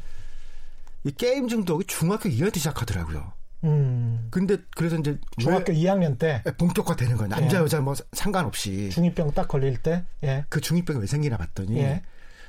[1.04, 3.34] 이 게임 중독이 중학교 2학년 때 시작하더라고요.
[3.64, 6.42] 음, 근데 그래서 이제 중학교 2학년 때?
[6.46, 7.30] 왜 본격화되는 거예요.
[7.30, 7.62] 남자 예.
[7.62, 8.90] 여자 뭐 상관없이.
[8.90, 12.02] 중이병 딱 걸릴 때, 예, 그 중이병이 왜 생기나 봤더니 예.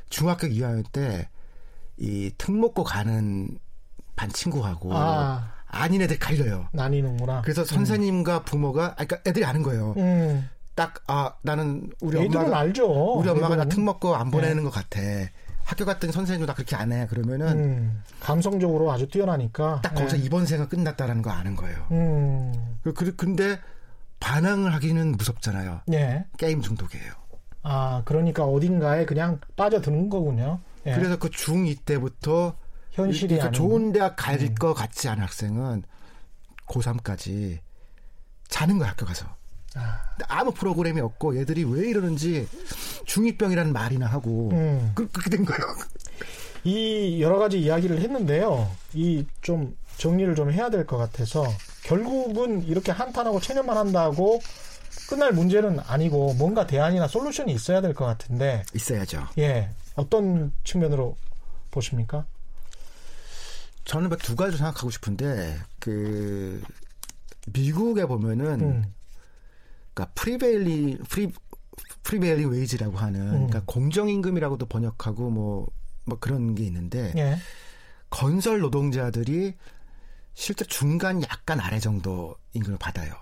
[0.08, 1.28] 중학교 2학년 때
[1.98, 3.58] 이 특목고 가는
[4.16, 6.68] 반 친구하고 아, 아닌 애들 갈려요.
[6.72, 7.42] 나뉘는구나.
[7.42, 9.94] 그래서 선생님과 부모가 아 그러니까 애들이 아는 거예요.
[9.96, 13.14] 음, 딱 아 나는 우리 엄마가 알죠.
[13.18, 13.64] 우리 엄마가 나.
[13.64, 15.00] 특목고 안 보내는 것 같아.
[15.64, 17.06] 학교 갔더니 선생님도 나 그렇게 안 해.
[17.06, 19.80] 그러면은 음, 감성적으로 아주 뛰어나니까.
[19.82, 20.22] 딱 거기서 예.
[20.22, 21.86] 이번 생은 끝났다라는 거 아는 거예요.
[21.92, 22.52] 음,
[22.82, 23.58] 그- 그 근데
[24.20, 25.80] 반항을 하기는 무섭잖아요.
[25.92, 26.24] 예.
[26.36, 27.12] 게임 중독이에요.
[27.62, 30.60] 아, 그러니까 어딘가에 그냥 빠져드는 거군요.
[30.86, 30.94] 예.
[30.94, 32.56] 그래서 그 중2 때부터
[32.92, 33.52] 현실이 아닌.
[33.52, 34.54] 좋은 대학 갈 음.
[34.54, 35.82] 것 같지 않은 학생은
[36.68, 37.58] 고3까지
[38.48, 39.26] 자는 거야 학교 가서.
[39.74, 42.46] 아, 아무 프로그램이 없고 얘들이 왜 이러는지
[43.06, 44.92] 중2병이라는 말이나 하고 음.
[44.94, 45.62] 그, 그렇게 된 거예요.
[46.64, 48.70] 이 여러 가지 이야기를 했는데요.
[48.94, 51.44] 이 좀 정리를 좀 해야 될 것 같아서
[51.84, 54.40] 결국은 이렇게 한탄하고 체념만 한다고
[55.08, 59.26] 끝날 문제는 아니고 뭔가 대안이나 솔루션이 있어야 될 것 같은데 있어야죠.
[59.38, 61.16] 예 어떤 측면으로
[61.70, 62.24] 보십니까?
[63.84, 66.62] 저는 뭐 두 가지 생각하고 싶은데 그
[67.48, 68.94] 미국에 보면은 음,
[69.94, 71.32] 그러니까 prevailing pre
[72.02, 73.30] prevailing wage라고 하는 음.
[73.32, 77.36] 그러니까 공정 임금이라고도 번역하고 뭐뭐 그런 게 있는데 예,
[78.10, 79.54] 건설 노동자들이
[80.34, 83.14] 실제 중간 약간 아래 정도 임금을 받아요.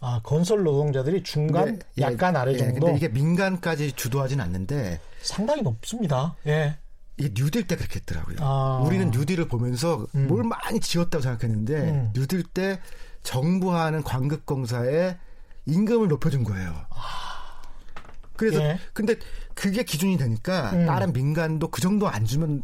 [0.00, 5.00] 아 건설 노동자들이 중간 근데, 예, 약간 아래 예, 정도 근데 이게 민간까지 주도하진 않는데
[5.20, 6.36] 상당히 높습니다.
[6.46, 6.78] 예,
[7.18, 8.36] 이게 뉴딜 때 그렇게 했더라고요.
[8.40, 8.82] 아.
[8.84, 10.28] 우리는 뉴딜을 보면서 음.
[10.28, 12.10] 뭘 많이 지었다고 생각했는데 음.
[12.14, 12.80] 뉴딜 때
[13.22, 15.18] 정부 하는 광급공사에
[15.66, 16.74] 임금을 높여준 거예요.
[18.36, 18.78] 그래서 예.
[18.92, 19.16] 근데
[19.54, 20.86] 그게 기준이 되니까 음.
[20.86, 22.62] 다른 민간도 그 정도 안 주면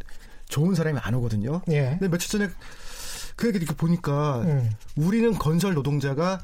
[0.48, 1.62] 좋은 사람이 안 오거든요.
[1.68, 2.48] 예, 근데 며칠 전에
[3.34, 6.40] 그 얘기 이렇게 보니까 음, 우리는 건설 노동자가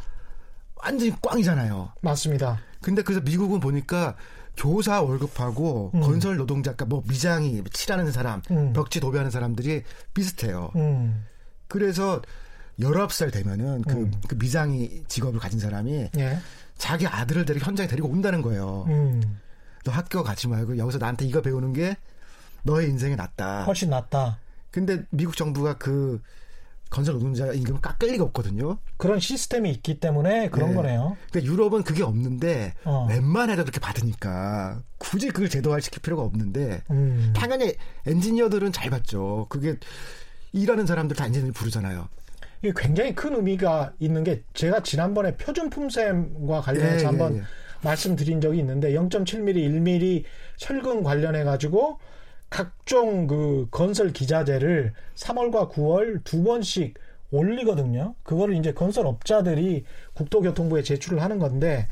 [0.74, 1.92] 완전히 꽝이잖아요.
[2.00, 2.58] 맞습니다.
[2.82, 4.16] 근데 그래서 미국은 보니까
[4.60, 6.00] 교사 월급하고 음.
[6.00, 8.74] 건설 노동자, 그러니까 뭐 미장이 칠하는 사람, 음.
[8.74, 9.82] 벽지 도배하는 사람들이
[10.12, 10.70] 비슷해요.
[10.76, 11.24] 음,
[11.66, 12.20] 그래서
[12.78, 14.12] 19살 되면은 그, 음.
[14.28, 16.38] 그 미장이 직업을 가진 사람이 예,
[16.76, 18.84] 자기 아들을 데리고 현장에 데리고 온다는 거예요.
[18.88, 19.38] 음,
[19.84, 21.96] 너 학교 가지 말고 여기서 나한테 이거 배우는 게
[22.62, 23.64] 너의 인생에 낫다.
[23.64, 24.38] 훨씬 낫다.
[24.70, 26.20] 근데 미국 정부가 그
[26.90, 28.78] 건설 노동자 임금을 깎을 리가 없거든요.
[28.96, 30.76] 그런 시스템이 있기 때문에 그런 네.
[30.76, 31.16] 거네요.
[31.30, 33.06] 그러니까 유럽은 그게 없는데 어.
[33.08, 37.74] 웬만해도 그렇게 받으니까 굳이 그걸 제도화 시킬 필요가 없는데 음, 당연히
[38.06, 39.46] 엔지니어들은 잘 받죠.
[39.48, 39.76] 그게
[40.52, 42.08] 일하는 사람들 다 엔지니어 부르잖아요.
[42.62, 47.42] 이게 굉장히 큰 의미가 있는 게 제가 지난번에 표준 품셈과 관련해서 예, 한번 예, 예.
[47.82, 50.24] 말씀드린 적이 있는데 0.7mm, 1mm
[50.58, 51.98] 철근 관련해 가지고
[52.50, 56.94] 각종 그 건설 기자재를 3월과 9월 두 번씩
[57.30, 58.14] 올리거든요.
[58.24, 59.84] 그거를 이제 건설업자들이
[60.14, 61.88] 국토교통부에 제출을 하는 건데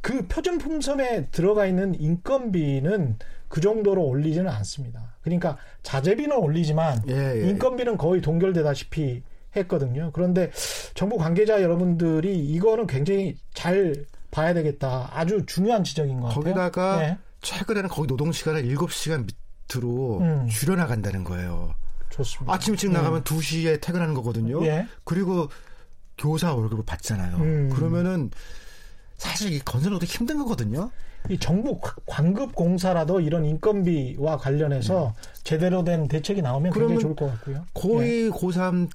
[0.00, 5.16] 그 표준품섬에 들어가 있는 인건비는 그 정도로 올리지는 않습니다.
[5.20, 7.50] 그러니까 자재비는 올리지만 예, 예.
[7.50, 9.22] 인건비는 거의 동결되다시피
[9.56, 10.10] 했거든요.
[10.14, 10.50] 그런데
[10.94, 15.10] 정부 관계자 여러분들이 이거는 굉장히 잘 봐야 되겠다.
[15.12, 16.42] 아주 중요한 지적인 것 같아요.
[16.42, 19.34] 거기다가 네, 최근에는 거기 노동 시간을 7시간 밑
[19.76, 20.48] 으로 음.
[20.48, 21.74] 줄여 나간다는 거예요.
[22.10, 22.52] 좋습니다.
[22.52, 22.92] 아침 일찍 음.
[22.94, 24.64] 나가면 2시에 퇴근하는 거거든요.
[24.66, 24.86] 예.
[25.04, 25.48] 그리고
[26.18, 27.36] 교사 월급을 받잖아요.
[27.36, 27.70] 음.
[27.72, 28.30] 그러면은
[29.16, 30.90] 사실 이 건설 노동 힘든 거거든요.
[31.28, 37.00] 이 정부 관급 공사라도 이런 인건비와 관련해서 제대로 된 대책이 나오면 굉장히 음.
[37.00, 37.64] 좋을 것 같고요.
[37.74, 38.92] 고2, 고3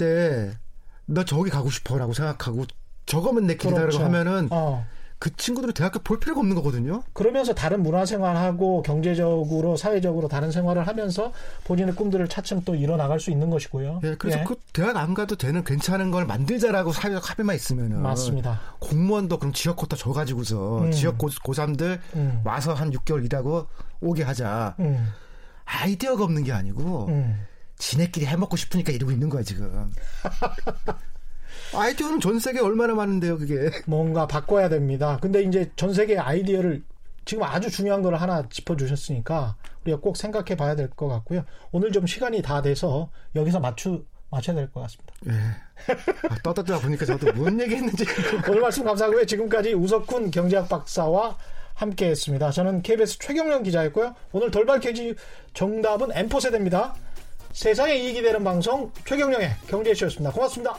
[1.07, 2.65] 때나 저기 가고 싶어라고 생각하고
[3.05, 4.03] 저거면 내 길이다라고 그렇죠.
[4.03, 4.85] 하면은 어.
[5.17, 7.01] 그 친구들은 대학교 볼 필요가 없는 거거든요.
[7.13, 11.31] 그러면서 다른 문화생활하고 경제적으로 사회적으로 다른 생활을 하면서
[11.63, 14.01] 본인의 꿈들을 차츰 또 이뤄나갈 수 있는 것이고요.
[14.03, 18.59] 예, 그래서 예, 그 대학 안 가도 되는 괜찮은 걸 만들자라고 사회적 합의만 있으면은 맞습니다.
[18.79, 20.91] 공무원도 그럼 지역 코타 줘가지고서 음.
[20.91, 22.41] 지역 고, 고3들 음.
[22.43, 23.67] 와서 한 6개월 일하고
[24.01, 24.75] 오게 하자.
[24.79, 25.11] 음,
[25.63, 27.45] 아이디어가 없는 게 아니고 음.
[27.77, 29.91] 지네끼리 해먹고 싶으니까 이러고 있는 거야 지금.
[31.73, 33.69] 아이디어는 전 세계 얼마나 많은데요 그게.
[33.85, 35.17] 뭔가 바꿔야 됩니다.
[35.21, 36.83] 근데 이제 전 세계 아이디어를
[37.25, 41.43] 지금 아주 중요한 걸 하나 짚어주셨으니까 우리가 꼭 생각해 봐야 될 것 같고요.
[41.71, 45.13] 오늘 좀 시간이 다 돼서 여기서 맞추, 맞춰야 될 것 같습니다.
[45.27, 45.31] 예.
[46.29, 48.05] 아, 떠들다 보니까 저도 뭔 얘기 했는지
[48.47, 49.25] 오늘 말씀 감사하고요.
[49.25, 51.37] 지금까지 우석훈 경제학 박사와
[51.73, 52.51] 함께 했습니다.
[52.51, 54.15] 저는 KBS 최경련 기자였고요.
[54.31, 55.15] 오늘 돌발 퀴즈
[55.53, 56.95] 정답은 M4 세대입니다.
[57.51, 60.31] 세상에 이익이 되는 방송 최경령의 경제쇼였습니다.
[60.31, 60.75] 고맙습니다.